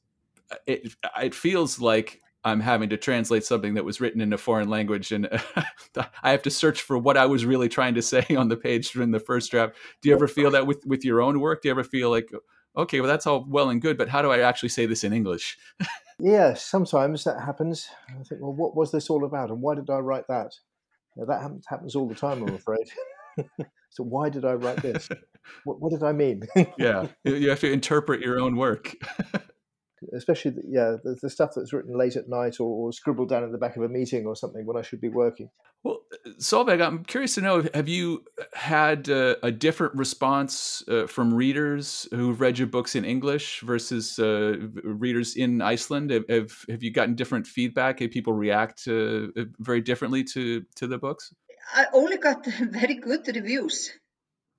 it, 0.67 0.95
it 1.23 1.35
feels 1.35 1.81
like 1.81 2.21
I'm 2.45 2.61
having 2.61 2.91
to 2.91 2.99
translate 2.99 3.45
something 3.45 3.75
that 3.75 3.85
was 3.85 4.01
written 4.01 4.21
in 4.21 4.33
a 4.33 4.39
foreign 4.39 4.69
language, 4.69 5.13
and 5.13 5.29
I 6.23 6.31
have 6.31 6.43
to 6.43 6.51
search 6.51 6.83
for 6.83 6.99
what 6.99 7.17
I 7.17 7.25
was 7.25 7.47
really 7.47 7.71
trying 7.71 7.95
to 7.95 8.03
say 8.03 8.25
on 8.37 8.49
the 8.49 8.57
page 8.57 8.93
during 8.93 9.13
the 9.13 9.21
first 9.21 9.51
draft. 9.51 9.77
Do 10.03 10.11
you 10.11 10.15
ever 10.15 10.29
feel 10.29 10.51
that 10.51 10.67
with 10.67 10.85
with 10.85 11.05
your 11.05 11.23
own 11.23 11.41
work? 11.41 11.63
Do 11.63 11.69
you 11.69 11.73
ever 11.73 11.85
feel 11.85 12.11
like, 12.11 12.31
okay, 12.77 13.01
well, 13.01 13.09
that's 13.09 13.27
all 13.27 13.45
well 13.49 13.71
and 13.71 13.81
good, 13.81 13.97
but 13.97 14.09
how 14.09 14.23
do 14.23 14.31
I 14.31 14.41
actually 14.41 14.69
say 14.71 14.87
this 14.87 15.05
in 15.05 15.13
English? 15.13 15.59
yeah, 16.19 16.55
sometimes 16.55 17.25
that 17.25 17.41
happens. 17.41 17.89
I 18.09 18.23
think, 18.23 18.41
well, 18.41 18.53
what 18.53 18.77
was 18.77 18.93
this 18.93 19.11
all 19.11 19.25
about, 19.25 19.51
and 19.51 19.61
why 19.61 19.75
did 19.75 19.91
I 19.91 19.99
write 19.99 20.27
that? 20.29 20.53
that 21.17 21.41
happens, 21.41 21.65
happens 21.69 21.95
all 21.95 22.09
the 22.09 22.15
time, 22.15 22.43
I'm 22.43 22.55
afraid. 22.55 22.91
so 23.91 24.03
why 24.03 24.29
did 24.29 24.45
I 24.45 24.55
write 24.55 24.83
this? 24.83 25.09
what, 25.65 25.81
what 25.81 25.93
did 25.93 26.03
I 26.03 26.13
mean? 26.13 26.43
yeah, 26.79 27.07
you 27.25 27.49
have 27.51 27.61
to 27.61 27.71
interpret 27.71 28.21
your 28.21 28.41
own 28.41 28.57
work 28.57 28.95
especially 30.13 30.53
the, 30.53 30.63
yeah 30.67 30.97
the, 31.03 31.17
the, 31.23 31.31
stuff 31.31 31.51
that's 31.55 31.73
written 31.73 31.97
late 31.97 32.17
at 32.17 32.29
night 32.29 32.61
or, 32.61 32.69
or, 32.69 32.93
scribbled 32.93 33.29
down 33.29 33.45
at 33.45 33.53
the 33.53 33.59
back 33.59 33.77
of 33.77 33.83
a 33.83 33.89
meeting 33.89 34.27
or 34.27 34.37
something 34.37 34.65
when 34.67 34.77
I 34.77 34.83
should 34.83 35.01
be 35.01 35.09
working. 35.09 35.51
Well, 35.83 36.01
Solveig, 36.39 36.81
I'm 36.81 37.05
curious 37.05 37.35
to 37.35 37.43
know: 37.43 37.63
Have 37.75 37.89
you 37.89 38.25
had 38.55 39.09
uh, 39.11 39.37
a 39.43 39.51
different 39.51 39.95
response 39.95 40.83
uh, 40.89 41.07
from 41.07 41.35
readers 41.35 42.09
who've 42.11 42.41
read 42.41 42.59
your 42.59 42.69
books 42.69 42.95
in 42.95 43.05
English 43.05 43.61
versus 43.61 44.19
uh, 44.19 44.57
readers 44.83 45.37
in 45.37 45.61
Iceland? 45.61 46.11
Have, 46.11 46.25
have, 46.29 46.53
have 46.69 46.83
you 46.83 46.91
gotten 46.91 47.15
different 47.15 47.47
feedback? 47.47 48.01
Have 48.01 48.11
people 48.11 48.33
react 48.33 48.89
uh, 48.89 49.29
very 49.59 49.83
differently 49.83 50.25
to 50.25 50.65
to 50.77 50.87
the 50.87 50.99
books? 50.99 51.33
I 51.75 51.87
only 51.93 52.17
got 52.17 52.47
very 52.61 52.95
good 52.95 53.27
reviews. 53.27 53.91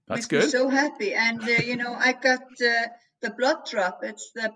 That's 0.07 0.27
good. 0.27 0.49
so 0.51 0.69
happy, 0.69 1.13
and 1.13 1.41
uh, 1.41 1.63
you 1.65 1.75
know, 1.75 1.93
I 1.93 2.13
got 2.13 2.43
uh, 2.61 2.87
the 3.21 3.31
Blood 3.31 3.65
Drop. 3.69 3.99
It's 4.03 4.31
the 4.31 4.53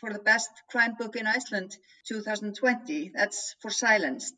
for 0.00 0.12
the 0.12 0.18
best 0.18 0.50
crime 0.70 0.94
book 0.98 1.16
in 1.16 1.26
Iceland, 1.26 1.76
2020. 2.08 3.12
That's 3.14 3.56
for 3.60 3.70
Silenced, 3.70 4.34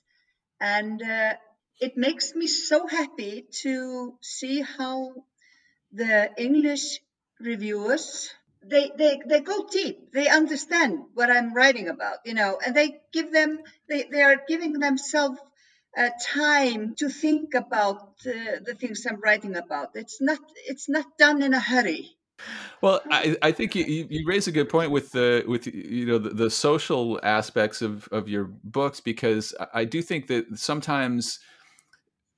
and 0.60 1.02
uh, 1.02 1.34
it 1.80 1.96
makes 1.96 2.34
me 2.34 2.46
so 2.46 2.86
happy 2.86 3.46
to 3.62 4.16
see 4.22 4.62
how 4.62 5.14
the 5.92 6.30
English 6.38 7.00
reviewers 7.40 8.30
they, 8.64 8.90
they 8.96 9.20
they 9.26 9.40
go 9.40 9.66
deep. 9.68 10.12
They 10.12 10.28
understand 10.28 10.98
what 11.14 11.30
I'm 11.30 11.54
writing 11.54 11.88
about, 11.88 12.18
you 12.24 12.34
know, 12.34 12.58
and 12.64 12.74
they 12.74 13.00
give 13.12 13.32
them 13.32 13.60
they, 13.88 14.04
they 14.10 14.22
are 14.22 14.42
giving 14.48 14.72
themselves 14.74 15.38
uh, 15.96 16.10
time 16.20 16.94
to 16.96 17.08
think 17.08 17.54
about 17.54 18.00
uh, 18.26 18.58
the 18.64 18.76
things 18.78 19.06
I'm 19.06 19.20
writing 19.20 19.56
about. 19.56 19.90
It's 19.94 20.20
not 20.20 20.40
it's 20.66 20.88
not 20.88 21.16
done 21.18 21.42
in 21.42 21.54
a 21.54 21.60
hurry. 21.60 22.16
Well, 22.82 23.00
I, 23.10 23.36
I 23.42 23.52
think 23.52 23.74
you, 23.74 24.06
you 24.08 24.26
raise 24.26 24.46
a 24.46 24.52
good 24.52 24.68
point 24.68 24.90
with 24.90 25.12
the 25.12 25.44
with 25.46 25.66
you 25.66 26.06
know 26.06 26.18
the, 26.18 26.30
the 26.30 26.50
social 26.50 27.18
aspects 27.22 27.82
of, 27.82 28.08
of 28.12 28.28
your 28.28 28.44
books 28.64 29.00
because 29.00 29.54
I 29.72 29.84
do 29.84 30.02
think 30.02 30.26
that 30.28 30.46
sometimes 30.58 31.40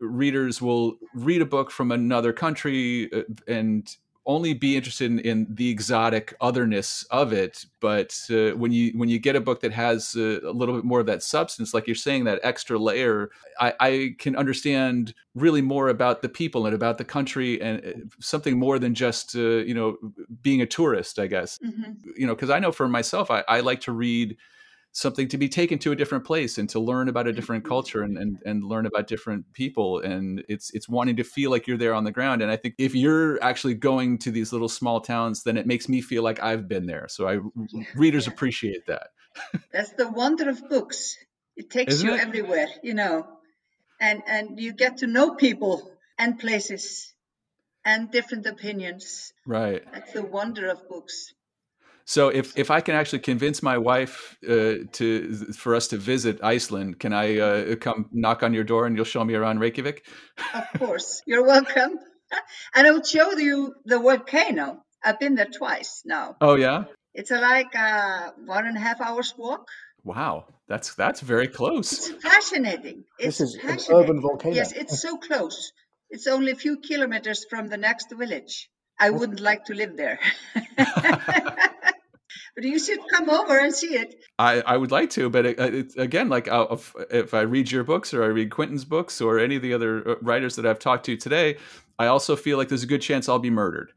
readers 0.01 0.63
will 0.63 0.99
read 1.15 1.43
a 1.43 1.47
book 1.47 1.71
from 1.71 1.91
another 1.91 2.33
country 2.33 3.13
uh, 3.13 3.23
and 3.49 3.97
only 4.29 4.53
be 4.53 4.77
interested 4.77 5.11
in, 5.11 5.19
in 5.21 5.47
the 5.49 5.71
exotic 5.71 6.35
otherness 6.39 7.03
of 7.11 7.33
it, 7.33 7.65
but 7.81 8.21
uh, 8.31 8.51
when 8.51 8.71
you 8.71 8.93
when 8.95 9.09
you 9.09 9.19
get 9.19 9.35
a 9.35 9.41
book 9.41 9.61
that 9.61 9.73
has 9.73 10.15
uh, 10.15 10.41
a 10.45 10.53
little 10.53 10.75
bit 10.75 10.85
more 10.85 11.01
of 11.01 11.07
that 11.07 11.23
substance, 11.23 11.73
like 11.73 11.87
you're 11.87 11.97
saying, 11.97 12.25
that 12.25 12.39
extra 12.43 12.79
layer, 12.79 13.31
I, 13.59 13.75
I, 13.81 14.15
can 14.19 14.37
understand 14.37 15.15
really 15.35 15.63
more 15.63 15.89
about 15.89 16.21
the 16.21 16.29
people 16.29 16.67
and 16.67 16.75
about 16.75 16.99
the 16.99 17.05
country 17.05 17.61
and 17.63 17.85
uh, 17.85 17.91
something 18.21 18.59
more 18.59 18.79
than 18.79 18.95
just 18.95 19.35
uh, 19.35 19.41
you 19.41 19.75
know 19.75 19.97
being 20.43 20.61
a 20.61 20.67
tourist, 20.67 21.19
I 21.19 21.27
guess. 21.27 21.59
Mm-hmm. 21.59 22.11
You 22.15 22.27
know, 22.27 22.35
because 22.35 22.51
I 22.51 22.59
know 22.59 22.71
for 22.71 22.87
myself, 22.87 23.31
I, 23.31 23.43
I 23.49 23.61
like 23.61 23.81
to 23.83 23.93
read 23.93 24.37
something 24.93 25.29
to 25.29 25.39
be 25.39 25.49
taken 25.49 25.79
to 25.79 25.93
a 25.93 25.97
different 25.97 26.25
place 26.25 26.59
and 26.59 26.69
to 26.71 26.81
learn 26.81 27.09
about 27.09 27.27
a 27.27 27.33
different 27.33 27.63
mm-hmm. 27.63 27.69
culture 27.69 28.03
and, 28.03 28.19
and, 28.19 28.39
and 28.45 28.65
learn 28.65 28.87
about 28.87 29.07
different 29.07 29.53
people 29.53 30.01
and 30.01 30.45
it's 30.49 30.71
it's 30.75 30.89
wanting 30.89 31.17
to 31.17 31.25
feel 31.25 31.51
like 31.51 31.67
you're 31.67 31.79
there 31.79 31.95
on 31.95 32.05
the 32.05 32.11
ground 32.11 32.43
and 32.43 32.51
i 32.51 32.57
think 32.57 32.75
if 32.79 32.95
you're 32.95 33.43
actually 33.43 33.75
going 33.75 34.19
to 34.19 34.31
these 34.31 34.53
little 34.53 34.69
small 34.69 35.01
towns 35.01 35.43
then 35.43 35.57
it 35.57 35.67
makes 35.67 35.89
me 35.89 36.01
feel 36.01 36.23
like 36.23 36.43
i've 36.43 36.69
been 36.69 36.87
there 36.87 37.07
so 37.09 37.29
i 37.29 37.39
readers 37.95 38.27
yeah. 38.27 38.33
appreciate 38.33 38.87
that 38.87 39.09
that's 39.73 39.93
the 39.93 40.09
wonder 40.09 40.49
of 40.49 40.69
books 40.69 41.17
it 41.57 41.71
takes 41.71 41.95
Isn't 41.95 42.09
you 42.09 42.15
it? 42.15 42.21
everywhere 42.21 42.69
you 42.83 42.95
know 42.95 43.27
and 44.01 44.23
and 44.27 44.61
you 44.61 44.73
get 44.73 44.99
to 44.99 45.07
know 45.07 45.35
people 45.35 45.93
and 46.19 46.39
places 46.39 47.13
and 47.85 48.11
different 48.11 48.47
opinions 48.47 49.33
right 49.47 49.83
that's 49.93 50.13
the 50.13 50.23
wonder 50.23 50.69
of 50.69 50.89
books 50.89 51.35
so 52.09 52.31
if, 52.31 52.57
if 52.57 52.71
I 52.71 52.81
can 52.81 52.95
actually 52.95 53.19
convince 53.19 53.63
my 53.63 53.77
wife 53.77 54.39
uh, 54.49 54.77
to 54.93 55.35
for 55.53 55.75
us 55.75 55.89
to 55.89 55.99
visit 55.99 56.43
Iceland, 56.43 56.99
can 56.99 57.13
I 57.13 57.39
uh, 57.39 57.77
come 57.77 58.09
knock 58.13 58.43
on 58.43 58.55
your 58.55 58.65
door 58.65 58.87
and 58.87 58.97
you'll 58.97 59.05
show 59.05 59.23
me 59.23 59.35
around 59.35 59.59
Reykjavik? 59.59 60.07
Of 60.55 60.81
course, 60.81 61.21
you're 61.27 61.45
welcome. 61.45 61.99
and 62.75 62.87
I 62.87 62.93
will 62.93 63.05
show 63.05 63.33
you 63.33 63.75
the 63.85 63.99
volcano. 63.99 64.83
I've 65.05 65.21
been 65.21 65.35
there 65.35 65.53
twice 65.55 66.01
now. 66.07 66.37
Oh 66.41 66.55
yeah. 66.55 66.85
It's 67.13 67.31
like 67.31 67.75
a 67.75 68.33
one 68.47 68.67
and 68.67 68.79
a 68.79 68.81
half 68.81 69.03
hours 69.03 69.35
walk. 69.37 69.69
Wow, 70.03 70.47
that's 70.67 70.95
that's 70.95 71.21
very 71.21 71.49
close. 71.49 71.93
It's 71.93 72.09
fascinating. 72.23 73.05
It's 73.19 73.37
this 73.37 73.51
is 73.51 73.57
fascinating. 73.57 73.97
an 73.97 74.03
urban 74.03 74.21
volcano. 74.23 74.55
Yes, 74.55 74.73
it's 74.73 75.03
so 75.03 75.19
close. 75.19 75.73
It's 76.09 76.27
only 76.27 76.53
a 76.53 76.57
few 76.57 76.79
kilometers 76.79 77.45
from 77.51 77.69
the 77.69 77.77
next 77.77 78.11
village. 78.17 78.71
I 78.99 79.11
wouldn't 79.11 79.41
like 79.41 79.67
to 79.67 79.75
live 79.75 79.95
there. 79.99 80.19
but 82.59 82.67
you 82.67 82.79
should 82.81 82.99
come 83.09 83.31
over 83.31 83.57
and 83.57 83.73
see 83.73 83.95
it. 83.95 84.21
I, 84.37 84.61
I 84.63 84.77
would 84.77 84.91
like 84.91 85.11
to, 85.11 85.31
but 85.31 85.47
it, 85.47 85.61
it, 85.61 85.97
again, 85.97 86.29
like 86.29 86.49
uh, 86.49 86.67
if, 86.73 86.93
if, 87.09 87.33
I 87.33 87.43
read 87.43 87.71
your 87.71 87.85
books 87.85 88.13
or 88.13 88.25
I 88.25 88.27
read 88.27 88.51
Quentin's 88.51 88.85
books 88.85 89.21
or 89.21 89.39
any 89.39 89.55
of 89.55 89.63
the 89.63 89.73
other 89.73 90.09
uh, 90.09 90.17
writers 90.23 90.57
that 90.57 90.67
I've 90.67 90.81
talked 90.81 91.07
to 91.07 91.17
today, 91.17 91.57
I 92.01 92.09
also 92.09 92.35
feel 92.35 92.59
like 92.59 92.69
there's 92.69 92.83
a 92.83 92.89
good 92.89 93.01
chance 93.01 93.29
I'll 93.29 93.39
be 93.39 93.49
murdered. 93.49 93.93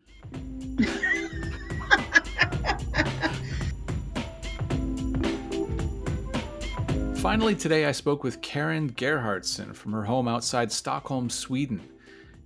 Finally, 7.16 7.56
today 7.56 7.88
I 7.88 7.94
spoke 7.94 8.24
with 8.24 8.42
Carin 8.42 8.92
Gerhardsen 8.92 9.74
from 9.74 9.92
her 9.94 10.04
home 10.04 10.28
outside 10.28 10.72
Stockholm, 10.72 11.32
Sweden. 11.32 11.82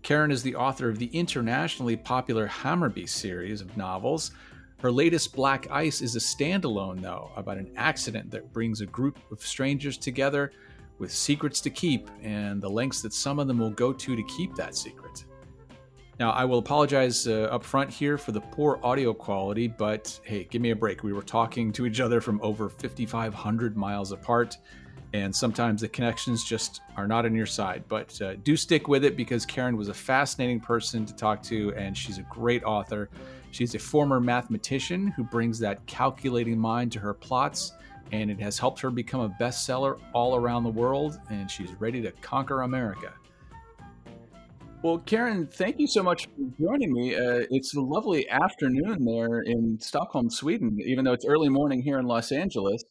Carin 0.01 0.31
is 0.31 0.43
the 0.43 0.55
author 0.55 0.87
of 0.87 0.97
the 0.97 1.07
internationally 1.07 1.97
popular 1.97 2.47
Hammarby 2.47 3.09
series 3.09 3.59
of 3.59 3.75
novels, 3.75 4.31
her 4.79 4.91
latest 4.91 5.35
Black 5.35 5.69
Ice 5.71 6.01
is 6.01 6.15
a 6.15 6.19
standalone, 6.19 7.01
though, 7.01 7.31
about 7.35 7.57
an 7.57 7.71
accident 7.75 8.29
that 8.31 8.51
brings 8.53 8.81
a 8.81 8.85
group 8.85 9.17
of 9.31 9.41
strangers 9.41 9.97
together 9.97 10.51
with 10.99 11.11
secrets 11.11 11.61
to 11.61 11.69
keep 11.69 12.09
and 12.21 12.61
the 12.61 12.69
lengths 12.69 13.01
that 13.01 13.13
some 13.13 13.39
of 13.39 13.47
them 13.47 13.57
will 13.57 13.71
go 13.71 13.91
to 13.91 14.15
to 14.15 14.23
keep 14.23 14.55
that 14.55 14.75
secret. 14.75 15.25
Now, 16.19 16.31
I 16.31 16.45
will 16.45 16.59
apologize 16.59 17.27
uh, 17.27 17.49
up 17.51 17.63
front 17.63 17.89
here 17.89 18.17
for 18.17 18.31
the 18.31 18.39
poor 18.39 18.79
audio 18.83 19.13
quality, 19.13 19.67
but 19.67 20.17
hey, 20.23 20.45
give 20.45 20.61
me 20.61 20.69
a 20.69 20.75
break. 20.75 21.03
We 21.03 21.11
were 21.11 21.21
talking 21.21 21.73
to 21.73 21.85
each 21.85 21.99
other 21.99 22.21
from 22.21 22.39
over 22.41 22.69
5,500 22.69 23.75
miles 23.75 24.13
apart, 24.13 24.57
and 25.11 25.35
sometimes 25.35 25.81
the 25.81 25.89
connections 25.89 26.45
just 26.45 26.81
are 26.95 27.07
not 27.07 27.25
on 27.25 27.35
your 27.35 27.45
side. 27.45 27.83
But 27.89 28.21
uh, 28.21 28.35
do 28.43 28.55
stick 28.55 28.87
with 28.87 29.03
it 29.03 29.17
because 29.17 29.45
Carin 29.45 29.75
was 29.75 29.89
a 29.89 29.93
fascinating 29.93 30.61
person 30.61 31.05
to 31.05 31.13
talk 31.13 31.43
to, 31.43 31.73
and 31.75 31.97
she's 31.97 32.17
a 32.17 32.23
great 32.23 32.63
author. 32.63 33.09
She's 33.55 33.73
a 33.73 33.79
former 33.79 34.19
mathematician 34.19 35.07
who 35.07 35.23
brings 35.23 35.59
that 35.59 35.85
calculating 35.85 36.59
mind 36.59 36.91
to 36.91 36.99
her 36.99 37.13
plots, 37.13 37.71
and 38.11 38.29
it 38.29 38.37
has 38.41 38.59
helped 38.59 38.81
her 38.81 38.91
become 38.91 39.21
a 39.21 39.29
bestseller 39.41 39.97
all 40.11 40.35
around 40.35 40.63
the 40.63 40.69
world, 40.69 41.21
and 41.29 41.49
she's 41.49 41.71
ready 41.75 42.01
to 42.01 42.11
conquer 42.19 42.63
America. 42.63 43.13
Well, 44.83 44.97
Carin, 44.97 45.47
thank 45.47 45.79
you 45.79 45.87
so 45.87 46.03
much 46.03 46.25
for 46.25 46.61
joining 46.61 46.91
me. 46.91 47.15
Uh, 47.15 47.45
it's 47.49 47.73
a 47.77 47.79
lovely 47.79 48.27
afternoon 48.27 49.05
there 49.05 49.43
in 49.43 49.79
Stockholm, 49.79 50.29
Sweden, 50.29 50.77
even 50.83 51.05
though 51.05 51.13
it's 51.13 51.25
early 51.25 51.47
morning 51.47 51.81
here 51.81 51.97
in 51.97 52.07
Los 52.07 52.33
Angeles. 52.33 52.83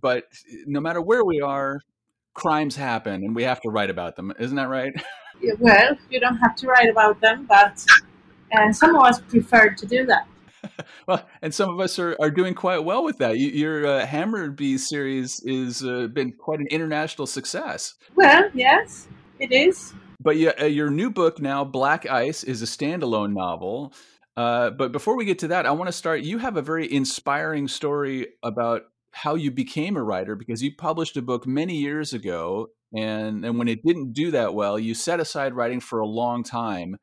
But 0.00 0.28
no 0.64 0.78
matter 0.78 1.02
where 1.02 1.24
we 1.24 1.40
are, 1.40 1.80
crimes 2.34 2.76
happen 2.76 3.24
and 3.24 3.34
we 3.34 3.42
have 3.42 3.60
to 3.62 3.68
write 3.68 3.90
about 3.90 4.14
them. 4.14 4.32
Isn't 4.38 4.56
that 4.56 4.68
right? 4.68 4.92
Well, 5.58 5.98
you 6.10 6.20
don't 6.20 6.36
have 6.36 6.54
to 6.56 6.68
write 6.68 6.88
about 6.88 7.20
them, 7.20 7.44
but 7.46 7.84
and 8.62 8.74
some 8.74 8.94
of 8.94 9.02
us 9.02 9.20
prefer 9.20 9.70
to 9.70 9.86
do 9.86 10.06
that. 10.06 10.26
well, 11.06 11.26
and 11.42 11.54
some 11.54 11.70
of 11.70 11.80
us 11.80 11.98
are, 11.98 12.16
are 12.20 12.30
doing 12.30 12.54
quite 12.54 12.84
well 12.84 13.04
with 13.04 13.18
that. 13.18 13.38
You, 13.38 13.48
your 13.48 13.86
uh, 13.86 14.06
Hammarby 14.06 14.78
series 14.78 15.42
has 15.46 15.82
uh, 15.82 16.08
been 16.08 16.32
quite 16.32 16.60
an 16.60 16.66
international 16.70 17.26
success. 17.26 17.94
Well, 18.14 18.48
yes, 18.54 19.08
it 19.38 19.52
is. 19.52 19.92
But 20.20 20.36
yeah, 20.36 20.52
uh, 20.60 20.66
your 20.66 20.90
new 20.90 21.10
book 21.10 21.40
now, 21.40 21.64
Black 21.64 22.08
Ice, 22.08 22.44
is 22.44 22.62
a 22.62 22.66
standalone 22.66 23.34
novel. 23.34 23.92
Uh, 24.36 24.70
but 24.70 24.90
before 24.90 25.16
we 25.16 25.24
get 25.24 25.38
to 25.40 25.48
that, 25.48 25.66
I 25.66 25.70
want 25.72 25.88
to 25.88 25.92
start. 25.92 26.22
You 26.22 26.38
have 26.38 26.56
a 26.56 26.62
very 26.62 26.90
inspiring 26.92 27.68
story 27.68 28.28
about 28.42 28.82
how 29.12 29.36
you 29.36 29.50
became 29.50 29.96
a 29.96 30.02
writer 30.02 30.34
because 30.34 30.62
you 30.62 30.74
published 30.76 31.16
a 31.16 31.22
book 31.22 31.46
many 31.46 31.76
years 31.76 32.12
ago, 32.12 32.68
and 32.92 33.44
and 33.44 33.58
when 33.58 33.68
it 33.68 33.84
didn't 33.84 34.12
do 34.12 34.32
that 34.32 34.54
well, 34.54 34.78
you 34.78 34.94
set 34.94 35.20
aside 35.20 35.54
writing 35.54 35.80
for 35.80 36.00
a 36.00 36.06
long 36.06 36.42
time 36.42 36.96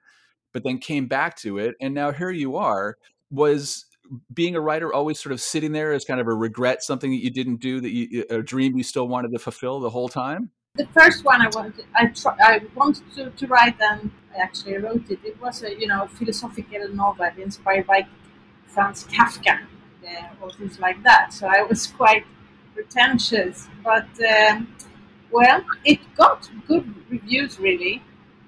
but 0.53 0.63
then 0.63 0.77
came 0.77 1.07
back 1.07 1.37
to 1.37 1.57
it, 1.57 1.75
and 1.81 1.93
now 1.93 2.11
here 2.11 2.31
you 2.31 2.57
are. 2.57 2.97
Was 3.29 3.85
being 4.33 4.55
a 4.55 4.61
writer 4.61 4.93
always 4.93 5.19
sort 5.19 5.31
of 5.31 5.39
sitting 5.39 5.71
there 5.71 5.93
as 5.93 6.03
kind 6.03 6.19
of 6.19 6.27
a 6.27 6.33
regret, 6.33 6.83
something 6.83 7.11
that 7.11 7.23
you 7.23 7.29
didn't 7.29 7.61
do, 7.61 7.79
that 7.79 7.91
you, 7.91 8.25
a 8.29 8.41
dream 8.41 8.77
you 8.77 8.83
still 8.83 9.07
wanted 9.07 9.31
to 9.31 9.39
fulfill 9.39 9.79
the 9.79 9.89
whole 9.89 10.09
time? 10.09 10.49
The 10.75 10.87
first 10.87 11.23
one 11.23 11.41
I 11.41 11.49
wanted, 11.53 11.85
I, 11.95 12.07
try, 12.07 12.35
I 12.39 12.61
wanted 12.75 13.03
to, 13.15 13.29
to 13.29 13.47
write, 13.47 13.75
and 13.79 14.11
I 14.35 14.39
actually 14.41 14.77
wrote 14.77 15.09
it. 15.09 15.19
It 15.23 15.41
was 15.41 15.63
a 15.63 15.77
you 15.77 15.87
know 15.87 16.07
philosophical 16.07 16.87
novel 16.89 17.29
inspired 17.37 17.87
by 17.87 18.07
Franz 18.67 19.05
Kafka 19.05 19.59
uh, 20.07 20.41
or 20.41 20.51
things 20.51 20.79
like 20.79 21.03
that. 21.03 21.33
So 21.33 21.47
I 21.47 21.63
was 21.63 21.87
quite 21.97 22.25
pretentious, 22.73 23.67
but 23.83 24.07
um, 24.23 24.67
well, 25.31 25.63
it 25.85 25.99
got 26.15 26.49
good 26.67 26.93
reviews 27.09 27.59
really 27.59 28.01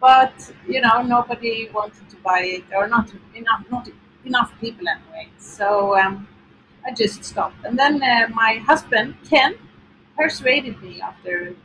but 0.04 0.36
you 0.68 0.82
know 0.82 1.02
nobody 1.02 1.70
wanted 1.74 2.06
to 2.10 2.18
buy 2.30 2.42
it 2.58 2.66
or 2.76 2.88
not 2.88 3.08
enough 3.36 3.64
not 3.72 3.90
enough 4.26 4.52
people 4.62 4.88
anyway. 4.88 5.28
So 5.38 5.98
um, 6.00 6.28
i 6.86 6.92
just 6.94 7.24
stopped. 7.24 7.64
And 7.66 7.80
then 7.80 8.02
uh, 8.04 8.28
my 8.34 8.54
husband 8.70 9.16
ken 9.30 9.56
persuaded 10.18 10.82
me 10.82 11.02
after 11.02 11.56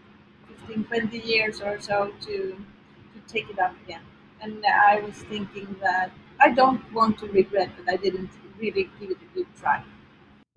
15 0.49 0.85
20 0.85 1.19
years 1.33 1.61
or 1.61 1.81
so 1.81 2.13
to 2.27 2.37
to 3.15 3.19
take 3.35 3.51
it 3.51 3.59
up 3.59 3.75
again. 3.85 4.03
And 4.43 4.65
i 4.67 5.01
was 5.01 5.17
thinking 5.33 5.69
that 5.83 6.11
i 6.41 6.49
don't 6.61 6.83
want 6.99 7.19
to 7.23 7.27
regret 7.41 7.71
that 7.79 7.93
i 7.93 7.97
didn't 8.05 8.31
really 8.61 8.85
give 9.01 9.11
it 9.15 9.19
a 9.27 9.29
good 9.35 9.47
try 9.61 9.83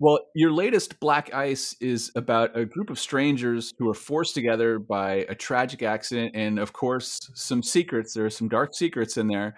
well, 0.02 0.18
your 0.34 0.50
latest 0.50 0.98
Black 0.98 1.32
Ice 1.32 1.76
is 1.80 2.10
about 2.16 2.58
a 2.58 2.64
group 2.64 2.90
of 2.90 2.98
strangers 2.98 3.72
who 3.78 3.88
are 3.88 3.94
forced 3.94 4.34
together 4.34 4.80
by 4.80 5.24
a 5.28 5.34
tragic 5.36 5.80
accident, 5.84 6.34
and 6.34 6.58
of 6.58 6.72
course, 6.72 7.20
some 7.34 7.62
secrets. 7.62 8.12
There 8.12 8.24
are 8.24 8.30
some 8.30 8.48
dark 8.48 8.74
secrets 8.74 9.16
in 9.16 9.28
there. 9.28 9.54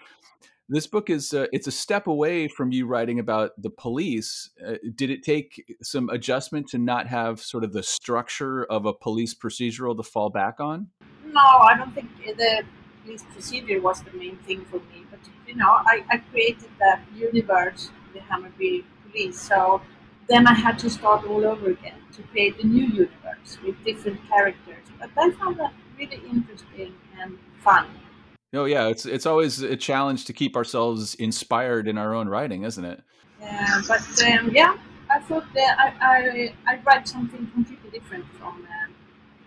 This 0.68 0.86
book 0.86 1.08
is 1.08 1.32
uh, 1.32 1.46
it's 1.50 1.66
a 1.66 1.70
step 1.70 2.08
away 2.08 2.48
from 2.48 2.72
you 2.72 2.86
writing 2.86 3.20
about 3.20 3.52
the 3.56 3.70
police. 3.70 4.50
Uh, 4.62 4.74
did 4.94 5.08
it 5.08 5.22
take 5.22 5.64
some 5.82 6.10
adjustment 6.10 6.68
to 6.68 6.78
not 6.78 7.06
have 7.06 7.40
sort 7.40 7.64
of 7.64 7.72
the 7.72 7.82
structure 7.82 8.64
of 8.64 8.84
a 8.84 8.92
police 8.92 9.34
procedural 9.34 9.96
to 9.96 10.02
fall 10.02 10.28
back 10.28 10.60
on? 10.60 10.88
No, 11.24 11.40
I 11.40 11.74
don't 11.74 11.94
think 11.94 12.10
the 12.22 12.64
police 13.02 13.24
procedure 13.32 13.80
was 13.80 14.02
the 14.02 14.12
main 14.12 14.36
thing 14.46 14.66
for 14.66 14.76
me. 14.76 15.06
But 15.10 15.20
you 15.46 15.54
know, 15.54 15.70
I, 15.70 16.04
I 16.10 16.18
created 16.18 16.68
that 16.80 17.00
universe, 17.16 17.88
the 18.12 18.20
Hammarby 18.20 18.84
police, 19.10 19.40
so 19.40 19.80
then 20.28 20.46
I 20.46 20.54
had 20.54 20.78
to 20.80 20.90
start 20.90 21.26
all 21.26 21.44
over 21.44 21.70
again 21.70 22.00
to 22.12 22.22
create 22.22 22.62
a 22.62 22.66
new 22.66 22.86
universe 22.86 23.58
with 23.64 23.82
different 23.84 24.20
characters. 24.28 24.84
But 24.98 25.10
I 25.16 25.30
found 25.32 25.58
that 25.58 25.72
really 25.98 26.20
interesting 26.30 26.94
and 27.20 27.38
fun. 27.60 27.86
Oh 28.54 28.66
yeah, 28.66 28.88
it's 28.88 29.04
it's 29.04 29.26
always 29.26 29.60
a 29.60 29.76
challenge 29.76 30.26
to 30.26 30.32
keep 30.32 30.56
ourselves 30.56 31.14
inspired 31.16 31.88
in 31.88 31.98
our 31.98 32.14
own 32.14 32.28
writing, 32.28 32.62
isn't 32.64 32.84
it? 32.84 33.02
Yeah, 33.40 33.80
but 33.88 34.00
um, 34.24 34.50
yeah, 34.52 34.76
I 35.10 35.18
thought 35.20 35.46
that 35.54 35.76
I, 35.78 35.92
I 36.00 36.54
I 36.66 36.80
write 36.86 37.08
something 37.08 37.50
completely 37.52 37.90
different 37.90 38.26
from 38.38 38.66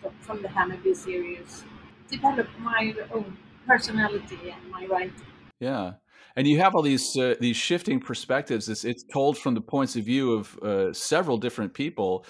uh, 0.04 0.10
from 0.20 0.42
the 0.42 0.50
Hammarby 0.50 0.96
series. 0.96 1.64
Develop 2.10 2.48
my 2.60 2.94
own 3.14 3.38
personality 3.66 4.40
and 4.44 4.72
my 4.72 4.86
writing. 4.86 5.14
Yeah. 5.60 5.94
And 6.38 6.48
you 6.48 6.60
have 6.60 6.76
all 6.76 6.84
these 6.84 7.18
uh, 7.18 7.34
these 7.42 7.58
shifting 7.58 8.00
perspectives. 8.00 8.70
It's, 8.70 8.86
it's 8.86 9.04
told 9.12 9.38
from 9.38 9.56
the 9.56 9.62
points 9.62 9.96
of 9.96 10.06
view 10.06 10.34
of 10.34 10.58
uh, 10.60 10.94
several 10.94 11.38
different 11.38 11.74
people. 11.74 12.26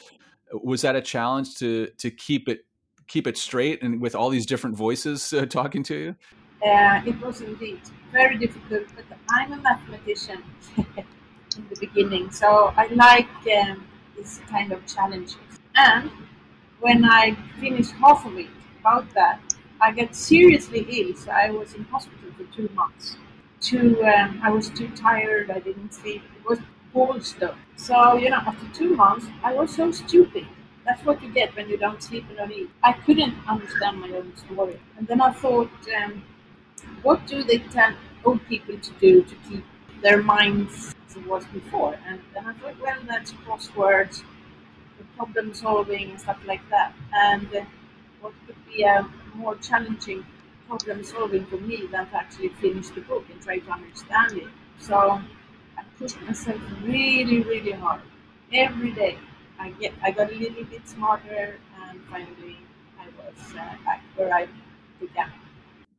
Was 0.53 0.81
that 0.81 0.95
a 0.95 1.01
challenge 1.01 1.55
to 1.55 1.87
to 1.97 2.09
keep 2.09 2.47
it 2.47 2.65
keep 3.07 3.27
it 3.27 3.37
straight 3.37 3.83
and 3.83 4.01
with 4.01 4.15
all 4.15 4.29
these 4.29 4.45
different 4.45 4.75
voices 4.77 5.33
uh, 5.33 5.45
talking 5.45 5.83
to 5.83 5.95
you? 5.95 6.15
Uh, 6.65 7.01
it 7.05 7.21
was 7.21 7.41
indeed 7.41 7.79
very 8.11 8.37
difficult, 8.37 8.85
but 8.95 9.05
I'm 9.29 9.51
a 9.53 9.57
mathematician 9.57 10.41
in 10.77 11.63
the 11.69 11.75
beginning, 11.79 12.31
so 12.31 12.73
I 12.75 12.87
like 12.87 13.29
um, 13.59 13.85
this 14.15 14.39
kind 14.49 14.71
of 14.71 14.85
challenges. 14.87 15.37
And 15.75 16.09
when 16.79 17.05
I 17.05 17.37
finished 17.59 17.91
half 17.91 18.25
of 18.25 18.37
it 18.37 18.47
about 18.79 19.13
that, 19.13 19.39
I 19.79 19.91
got 19.91 20.15
seriously 20.15 20.85
ill, 20.89 21.15
so 21.15 21.29
I 21.29 21.51
was 21.51 21.75
in 21.75 21.83
hospital 21.83 22.31
for 22.35 22.45
two 22.55 22.69
months. 22.73 23.17
Too, 23.59 24.03
um, 24.05 24.39
I 24.43 24.49
was 24.51 24.69
too 24.69 24.87
tired. 24.95 25.49
I 25.51 25.59
didn't 25.59 25.93
sleep. 25.93 26.21
It 26.39 26.47
was 26.49 26.59
cold 26.93 27.23
stuff. 27.25 27.55
So 27.75 28.15
you 28.15 28.29
know, 28.29 28.37
after 28.37 28.67
two 28.73 28.95
months, 28.95 29.27
I 29.43 29.53
was 29.53 29.73
so 29.75 29.91
stupid. 29.91 30.45
That's 30.85 31.03
what 31.05 31.21
you 31.21 31.29
get 31.33 31.55
when 31.55 31.67
you 31.69 31.77
don't 31.77 32.01
sleep 32.01 32.25
and 32.29 32.37
don't 32.37 32.51
eat. 32.51 32.69
I 32.83 32.93
couldn't 32.93 33.35
understand 33.47 33.99
my 33.99 34.09
own 34.11 34.35
story, 34.37 34.79
and 34.97 35.07
then 35.07 35.21
I 35.21 35.31
thought, 35.33 35.69
um, 36.01 36.23
what 37.03 37.27
do 37.27 37.43
they 37.43 37.59
tell 37.59 37.93
old 38.25 38.45
people 38.47 38.77
to 38.79 38.91
do 39.01 39.23
to 39.23 39.35
keep 39.49 39.65
their 40.03 40.21
minds 40.23 40.95
as 41.09 41.17
it 41.17 41.27
was 41.27 41.45
before? 41.47 41.97
And 42.07 42.21
then 42.33 42.45
I 42.45 42.53
thought, 42.53 42.79
well, 42.81 42.99
that's 43.07 43.33
crosswords, 43.33 44.23
problem 45.15 45.53
solving, 45.53 46.11
and 46.11 46.19
stuff 46.19 46.37
like 46.45 46.61
that. 46.69 46.93
And 47.13 47.47
uh, 47.55 47.61
what 48.21 48.33
could 48.45 48.55
be 48.67 48.83
a 48.83 49.07
more 49.35 49.55
challenging 49.55 50.25
problem 50.67 51.03
solving 51.03 51.45
for 51.45 51.57
me 51.57 51.87
than 51.91 52.07
to 52.09 52.15
actually 52.15 52.49
finish 52.49 52.89
the 52.89 53.01
book 53.01 53.25
and 53.31 53.41
try 53.41 53.59
to 53.59 53.71
understand 53.71 54.37
it. 54.37 54.47
So 54.79 55.21
I 55.77 55.83
pushed 55.97 56.21
myself 56.21 56.59
really, 56.83 57.41
really 57.41 57.71
hard. 57.71 58.01
Every 58.51 58.91
day 58.91 59.17
I 59.59 59.71
get 59.71 59.93
I 60.03 60.11
got 60.11 60.31
a 60.31 60.35
little 60.35 60.63
bit 60.65 60.87
smarter 60.87 61.59
and 61.83 61.99
finally 62.09 62.57
I 62.99 63.07
was 63.17 63.53
uh, 63.53 63.75
back 63.85 64.03
where 64.15 64.33
I 64.33 64.47
began. 64.99 65.31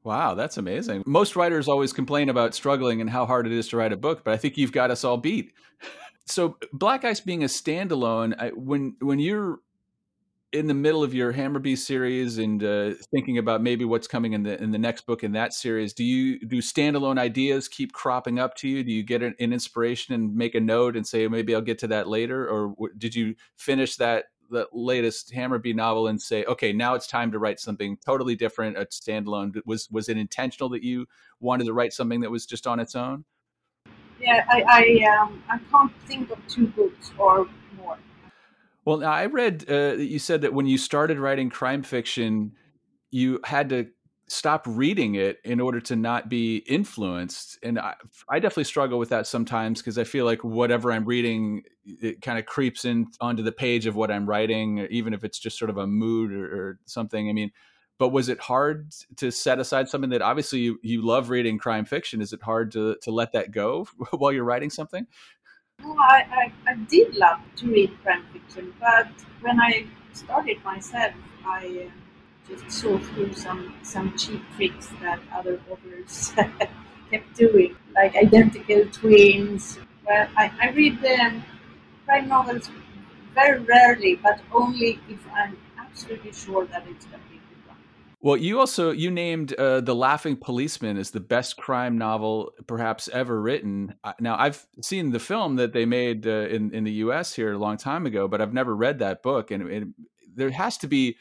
Wow, 0.04 0.34
that's 0.34 0.56
amazing. 0.56 1.02
Most 1.06 1.36
writers 1.36 1.68
always 1.68 1.92
complain 1.92 2.28
about 2.28 2.54
struggling 2.54 3.00
and 3.00 3.10
how 3.10 3.26
hard 3.26 3.46
it 3.46 3.52
is 3.52 3.68
to 3.68 3.76
write 3.76 3.92
a 3.92 3.96
book, 3.96 4.24
but 4.24 4.32
I 4.32 4.36
think 4.36 4.56
you've 4.56 4.72
got 4.72 4.90
us 4.90 5.04
all 5.04 5.16
beat. 5.16 5.52
So, 6.30 6.58
Black 6.74 7.06
Ice 7.06 7.20
being 7.20 7.42
a 7.42 7.46
standalone, 7.46 8.34
I, 8.38 8.50
when 8.50 8.96
when 9.00 9.18
you're 9.18 9.60
in 10.52 10.66
the 10.66 10.74
middle 10.74 11.02
of 11.02 11.12
your 11.12 11.32
Hammarby 11.32 11.76
series 11.76 12.38
and 12.38 12.64
uh, 12.64 12.94
thinking 13.10 13.36
about 13.38 13.62
maybe 13.62 13.84
what's 13.84 14.06
coming 14.06 14.32
in 14.32 14.42
the 14.42 14.60
in 14.62 14.70
the 14.70 14.78
next 14.78 15.04
book 15.06 15.22
in 15.22 15.32
that 15.32 15.52
series, 15.52 15.92
do 15.92 16.04
you 16.04 16.40
do 16.46 16.62
standalone 16.62 17.18
ideas 17.18 17.68
keep 17.68 17.92
cropping 17.92 18.38
up 18.38 18.54
to 18.56 18.68
you? 18.68 18.82
Do 18.82 18.92
you 18.92 19.02
get 19.02 19.22
an, 19.22 19.34
an 19.40 19.52
inspiration 19.52 20.14
and 20.14 20.34
make 20.34 20.54
a 20.54 20.60
note 20.60 20.96
and 20.96 21.06
say 21.06 21.28
maybe 21.28 21.54
I'll 21.54 21.60
get 21.60 21.78
to 21.80 21.88
that 21.88 22.08
later, 22.08 22.48
or 22.48 22.74
did 22.96 23.14
you 23.14 23.34
finish 23.56 23.96
that 23.96 24.26
the 24.50 24.66
latest 24.72 25.32
Hammarby 25.34 25.74
novel 25.74 26.08
and 26.08 26.20
say, 26.20 26.44
okay, 26.44 26.72
now 26.72 26.94
it's 26.94 27.06
time 27.06 27.30
to 27.32 27.38
write 27.38 27.60
something 27.60 27.98
totally 28.04 28.34
different, 28.34 28.78
a 28.78 28.86
standalone? 28.86 29.60
Was 29.66 29.90
was 29.90 30.08
it 30.08 30.16
intentional 30.16 30.70
that 30.70 30.82
you 30.82 31.06
wanted 31.40 31.64
to 31.64 31.74
write 31.74 31.92
something 31.92 32.20
that 32.20 32.30
was 32.30 32.46
just 32.46 32.66
on 32.66 32.80
its 32.80 32.94
own? 32.94 33.26
Yeah, 34.18 34.46
I 34.48 34.64
I, 34.66 35.22
um, 35.22 35.42
I 35.50 35.58
can't 35.70 35.92
think 36.06 36.30
of 36.30 36.38
two 36.48 36.68
books 36.68 37.12
or 37.18 37.46
well, 38.88 39.04
I 39.04 39.26
read 39.26 39.66
uh, 39.68 39.96
that 39.96 40.06
you 40.06 40.18
said 40.18 40.40
that 40.40 40.54
when 40.54 40.64
you 40.64 40.78
started 40.78 41.18
writing 41.18 41.50
crime 41.50 41.82
fiction, 41.82 42.52
you 43.10 43.38
had 43.44 43.68
to 43.68 43.88
stop 44.28 44.64
reading 44.66 45.14
it 45.14 45.40
in 45.44 45.60
order 45.60 45.78
to 45.78 45.94
not 45.94 46.30
be 46.30 46.56
influenced. 46.66 47.58
And 47.62 47.78
I, 47.78 47.96
I 48.30 48.38
definitely 48.38 48.64
struggle 48.64 48.98
with 48.98 49.10
that 49.10 49.26
sometimes 49.26 49.82
because 49.82 49.98
I 49.98 50.04
feel 50.04 50.24
like 50.24 50.42
whatever 50.42 50.90
I'm 50.90 51.04
reading, 51.04 51.64
it 51.84 52.22
kind 52.22 52.38
of 52.38 52.46
creeps 52.46 52.86
in 52.86 53.08
onto 53.20 53.42
the 53.42 53.52
page 53.52 53.84
of 53.84 53.94
what 53.94 54.10
I'm 54.10 54.24
writing, 54.24 54.78
even 54.90 55.12
if 55.12 55.22
it's 55.22 55.38
just 55.38 55.58
sort 55.58 55.68
of 55.68 55.76
a 55.76 55.86
mood 55.86 56.32
or, 56.32 56.46
or 56.46 56.78
something. 56.86 57.28
I 57.28 57.34
mean, 57.34 57.50
but 57.98 58.08
was 58.08 58.30
it 58.30 58.40
hard 58.40 58.92
to 59.16 59.30
set 59.30 59.58
aside 59.58 59.90
something 59.90 60.10
that 60.10 60.22
obviously 60.22 60.60
you, 60.60 60.78
you 60.82 61.04
love 61.04 61.28
reading 61.28 61.58
crime 61.58 61.84
fiction? 61.84 62.22
Is 62.22 62.32
it 62.32 62.42
hard 62.42 62.72
to, 62.72 62.96
to 63.02 63.10
let 63.10 63.32
that 63.32 63.50
go 63.50 63.86
while 64.12 64.32
you're 64.32 64.44
writing 64.44 64.70
something? 64.70 65.06
I, 65.84 66.52
I, 66.66 66.70
I 66.70 66.74
did 66.74 67.14
love 67.16 67.40
to 67.56 67.66
read 67.70 67.90
crime 68.02 68.24
fiction, 68.32 68.74
but 68.80 69.08
when 69.40 69.60
I 69.60 69.86
started 70.12 70.62
myself, 70.64 71.14
I 71.46 71.88
uh, 71.88 71.90
just 72.48 72.70
saw 72.70 72.98
through 72.98 73.32
some, 73.34 73.74
some 73.82 74.16
cheap 74.16 74.42
tricks 74.56 74.88
that 75.00 75.20
other 75.32 75.60
authors 75.70 76.32
kept 77.10 77.36
doing, 77.36 77.76
like 77.94 78.16
identical 78.16 78.86
twins. 78.86 79.78
Well, 80.06 80.28
I, 80.36 80.52
I 80.60 80.70
read 80.70 81.04
um, 81.04 81.44
crime 82.06 82.28
novels 82.28 82.70
very 83.34 83.60
rarely, 83.60 84.16
but 84.16 84.40
only 84.52 85.00
if 85.08 85.20
I'm 85.34 85.56
absolutely 85.78 86.32
sure 86.32 86.66
that 86.66 86.86
it's 86.88 87.04
going 87.06 87.22
to 87.22 87.28
be 87.28 87.37
well, 88.20 88.36
you 88.36 88.58
also 88.58 88.90
you 88.90 89.10
named 89.10 89.54
uh, 89.54 89.80
the 89.80 89.94
Laughing 89.94 90.36
Policeman 90.36 90.96
as 90.96 91.12
the 91.12 91.20
best 91.20 91.56
crime 91.56 91.98
novel 91.98 92.52
perhaps 92.66 93.08
ever 93.08 93.40
written. 93.40 93.94
Now, 94.18 94.36
I've 94.36 94.66
seen 94.82 95.12
the 95.12 95.20
film 95.20 95.56
that 95.56 95.72
they 95.72 95.84
made 95.84 96.26
uh, 96.26 96.48
in 96.48 96.74
in 96.74 96.82
the 96.82 96.92
U.S. 96.92 97.34
here 97.34 97.52
a 97.52 97.58
long 97.58 97.76
time 97.76 98.06
ago, 98.06 98.26
but 98.26 98.40
I've 98.40 98.52
never 98.52 98.74
read 98.74 98.98
that 98.98 99.22
book, 99.22 99.52
and 99.52 99.70
it, 99.70 99.84
there 100.34 100.50
has 100.50 100.78
to 100.78 100.88
be 100.88 101.16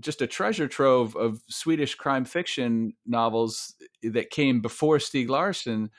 just 0.00 0.22
a 0.22 0.26
treasure 0.26 0.66
trove 0.66 1.14
of 1.14 1.42
Swedish 1.48 1.94
crime 1.94 2.24
fiction 2.24 2.94
novels 3.06 3.74
that 4.02 4.30
came 4.30 4.60
before 4.60 4.98
Stieg 4.98 5.28
Larsson 5.28 5.90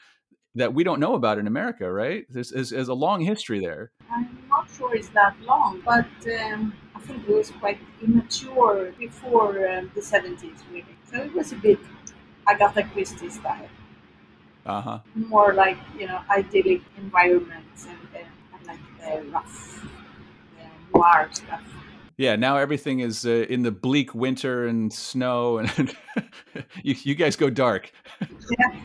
that 0.55 0.73
we 0.73 0.83
don't 0.83 0.99
know 0.99 1.15
about 1.15 1.37
in 1.37 1.47
America, 1.47 1.91
right? 1.91 2.25
There's, 2.29 2.49
there's 2.49 2.87
a 2.87 2.93
long 2.93 3.21
history 3.21 3.59
there. 3.59 3.91
I'm 4.11 4.37
not 4.49 4.69
sure 4.69 4.95
it's 4.95 5.09
that 5.09 5.35
long, 5.41 5.81
but. 5.85 6.07
Um 6.41 6.73
it 7.13 7.27
was 7.27 7.51
quite 7.51 7.79
immature 8.01 8.93
before 8.97 9.67
um, 9.69 9.91
the 9.93 10.01
70s, 10.01 10.59
really. 10.71 10.85
So 11.09 11.21
it 11.21 11.33
was 11.33 11.51
a 11.51 11.55
bit 11.55 11.79
Agatha 12.47 12.83
Christie 12.83 13.29
style. 13.29 13.69
Uh 14.65 14.81
huh. 14.81 14.99
More 15.15 15.53
like, 15.53 15.77
you 15.97 16.07
know, 16.07 16.21
idyllic 16.29 16.81
environments 16.97 17.85
and, 17.85 17.97
uh, 18.15 18.57
and 18.57 18.67
like 18.67 18.79
the 18.99 19.31
rough, 19.31 19.87
the 20.57 20.97
noir 20.97 21.29
stuff. 21.31 21.61
Yeah, 22.17 22.35
now 22.35 22.57
everything 22.57 23.01
is 23.01 23.25
uh, 23.25 23.45
in 23.49 23.63
the 23.63 23.71
bleak 23.71 24.15
winter 24.15 24.65
and 24.67 24.91
snow, 24.91 25.57
and 25.57 25.69
you, 26.83 26.95
you 27.03 27.15
guys 27.15 27.35
go 27.35 27.49
dark. 27.49 27.91
Yeah 28.59 28.79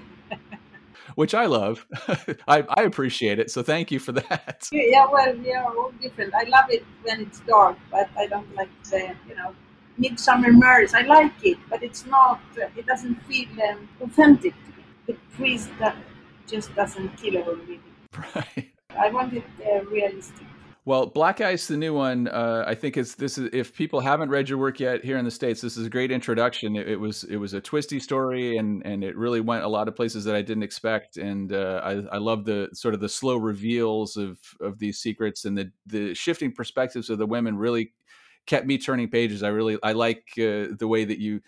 which 1.14 1.34
I 1.34 1.46
love. 1.46 1.86
I, 2.48 2.64
I 2.76 2.82
appreciate 2.82 3.38
it. 3.38 3.50
So 3.50 3.62
thank 3.62 3.90
you 3.90 3.98
for 3.98 4.12
that. 4.12 4.68
Yeah, 4.72 5.06
well, 5.10 5.36
yeah, 5.36 5.64
all 5.64 5.92
different. 6.00 6.34
I 6.34 6.44
love 6.44 6.66
it 6.70 6.84
when 7.02 7.20
it's 7.22 7.40
dark, 7.40 7.76
but 7.90 8.08
I 8.16 8.26
don't 8.26 8.54
like 8.54 8.70
the, 8.84 9.14
you 9.28 9.34
know, 9.36 9.54
Midsomer 9.98 10.52
Murders. 10.52 10.94
I 10.94 11.02
like 11.02 11.32
it, 11.42 11.58
but 11.68 11.82
it's 11.82 12.06
not, 12.06 12.40
it 12.76 12.86
doesn't 12.86 13.16
feel 13.24 13.48
um, 13.68 13.88
authentic 14.00 14.54
to 14.64 14.70
me. 14.70 14.84
The 15.06 15.16
priest 15.36 15.70
that 15.78 15.96
just 16.46 16.74
doesn't 16.74 17.16
kill 17.16 17.44
really. 17.44 17.80
Right. 18.34 18.72
I 18.98 19.08
want 19.10 19.32
it 19.32 19.44
uh, 19.64 19.84
realistic. 19.84 20.46
Well, 20.86 21.06
Black 21.06 21.42
Ice, 21.42 21.66
the 21.66 21.76
new 21.76 21.92
one, 21.92 22.26
uh, 22.28 22.64
I 22.66 22.74
think 22.74 22.96
it's 22.96 23.14
this 23.14 23.36
is 23.36 23.50
if 23.52 23.74
people 23.74 24.00
haven't 24.00 24.30
read 24.30 24.48
your 24.48 24.56
work 24.56 24.80
yet 24.80 25.04
here 25.04 25.18
in 25.18 25.26
the 25.26 25.30
states, 25.30 25.60
this 25.60 25.76
is 25.76 25.86
a 25.86 25.90
great 25.90 26.10
introduction. 26.10 26.74
It, 26.74 26.88
it, 26.88 26.96
was 26.96 27.24
it 27.24 27.36
was 27.36 27.52
a 27.52 27.60
twisty 27.60 28.00
story, 28.00 28.56
and 28.56 28.84
and 28.86 29.04
it 29.04 29.14
really 29.14 29.42
went 29.42 29.62
a 29.62 29.68
lot 29.68 29.88
of 29.88 29.94
places 29.94 30.24
that 30.24 30.34
I 30.34 30.40
didn't 30.40 30.62
expect, 30.62 31.18
and 31.18 31.52
uh, 31.52 31.82
I 31.84 31.92
I 32.14 32.18
love 32.18 32.46
the 32.46 32.70
sort 32.72 32.94
of 32.94 33.00
the 33.00 33.10
slow 33.10 33.36
reveals 33.36 34.16
of 34.16 34.38
of 34.60 34.78
these 34.78 34.98
secrets 34.98 35.44
and 35.44 35.56
the 35.56 35.70
the 35.84 36.14
shifting 36.14 36.50
perspectives 36.50 37.10
of 37.10 37.18
the 37.18 37.26
women 37.26 37.58
really 37.58 37.92
kept 38.46 38.66
me 38.66 38.78
turning 38.78 39.10
pages. 39.10 39.42
I 39.42 39.48
really 39.48 39.76
I 39.82 39.92
like 39.92 40.28
uh, 40.38 40.72
the 40.78 40.88
way 40.88 41.04
that 41.04 41.18
you 41.18 41.42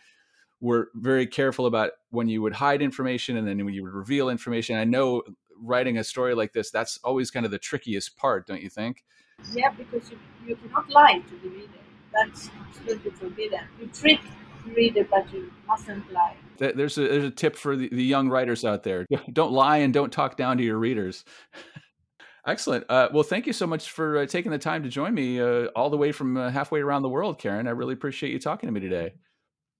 were 0.60 0.90
very 0.94 1.26
careful 1.26 1.66
about 1.66 1.92
when 2.10 2.28
you 2.28 2.42
would 2.42 2.52
hide 2.52 2.82
information 2.82 3.36
and 3.38 3.48
then 3.48 3.64
when 3.64 3.74
you 3.74 3.82
would 3.82 3.92
reveal 3.92 4.28
information. 4.28 4.76
I 4.76 4.84
know 4.84 5.22
writing 5.62 5.98
a 5.98 6.04
story 6.04 6.34
like 6.34 6.52
this, 6.52 6.70
that's 6.70 6.98
always 7.04 7.30
kind 7.30 7.46
of 7.46 7.52
the 7.52 7.58
trickiest 7.58 8.16
part, 8.16 8.46
don't 8.46 8.62
you 8.62 8.70
think? 8.70 9.04
Yeah, 9.52 9.70
because 9.70 10.10
you, 10.10 10.18
you 10.46 10.56
cannot 10.56 10.90
lie 10.90 11.22
to 11.28 11.34
the 11.42 11.48
reader. 11.48 11.68
That's 12.12 12.50
absolutely 12.60 13.10
forbidden. 13.12 13.60
You 13.80 13.86
trick 13.86 14.20
the 14.66 14.72
reader, 14.72 15.06
but 15.10 15.32
you 15.32 15.50
mustn't 15.66 16.12
lie. 16.12 16.36
There's 16.58 16.98
a, 16.98 17.08
there's 17.08 17.24
a 17.24 17.30
tip 17.30 17.56
for 17.56 17.76
the, 17.76 17.88
the 17.88 18.04
young 18.04 18.28
writers 18.28 18.64
out 18.64 18.82
there. 18.82 19.06
Don't 19.32 19.52
lie 19.52 19.78
and 19.78 19.92
don't 19.92 20.12
talk 20.12 20.36
down 20.36 20.58
to 20.58 20.62
your 20.62 20.78
readers. 20.78 21.24
Excellent. 22.46 22.84
Uh, 22.88 23.08
well, 23.12 23.22
thank 23.22 23.46
you 23.46 23.52
so 23.52 23.66
much 23.66 23.90
for 23.90 24.18
uh, 24.18 24.26
taking 24.26 24.50
the 24.50 24.58
time 24.58 24.82
to 24.82 24.88
join 24.88 25.14
me 25.14 25.40
uh, 25.40 25.66
all 25.76 25.90
the 25.90 25.96
way 25.96 26.10
from 26.10 26.36
uh, 26.36 26.50
halfway 26.50 26.80
around 26.80 27.02
the 27.02 27.08
world, 27.08 27.38
Carin. 27.38 27.68
I 27.68 27.70
really 27.70 27.94
appreciate 27.94 28.32
you 28.32 28.40
talking 28.40 28.66
to 28.66 28.72
me 28.72 28.80
today. 28.80 29.14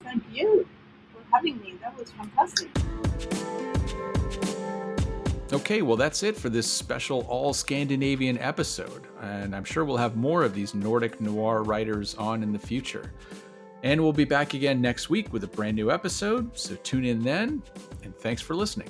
Thank 0.03 0.23
you 0.33 0.67
for 1.13 1.37
having 1.37 1.59
me. 1.61 1.75
That 1.83 1.99
was 1.99 2.13
fantastic. 2.13 2.71
Okay, 5.53 5.83
well, 5.83 5.99
that's 5.99 6.23
it 6.23 6.35
for 6.35 6.49
this 6.49 6.67
special 6.67 7.27
all 7.29 7.53
Scandinavian 7.53 8.39
episode. 8.39 9.07
And 9.21 9.55
I'm 9.55 9.65
sure 9.65 9.85
we'll 9.85 9.99
have 9.99 10.17
more 10.17 10.45
of 10.45 10.55
these 10.55 10.75
Nordic 10.75 11.21
noir 11.21 11.63
writers 11.63 12.15
on 12.15 12.43
in 12.43 12.53
the 12.53 12.59
future. 12.59 13.13
And 13.83 14.01
we'll 14.01 14.15
be 14.15 14.25
back 14.25 14.55
again 14.55 14.81
next 14.81 15.11
week 15.11 15.31
with 15.31 15.45
a 15.45 15.49
brand 15.49 15.77
new 15.77 15.91
episode. 15.91 16.57
So 16.57 16.75
tune 16.77 17.05
in 17.05 17.23
then, 17.23 17.63
and 18.03 18.17
thanks 18.17 18.41
for 18.41 18.55
listening. 18.55 18.89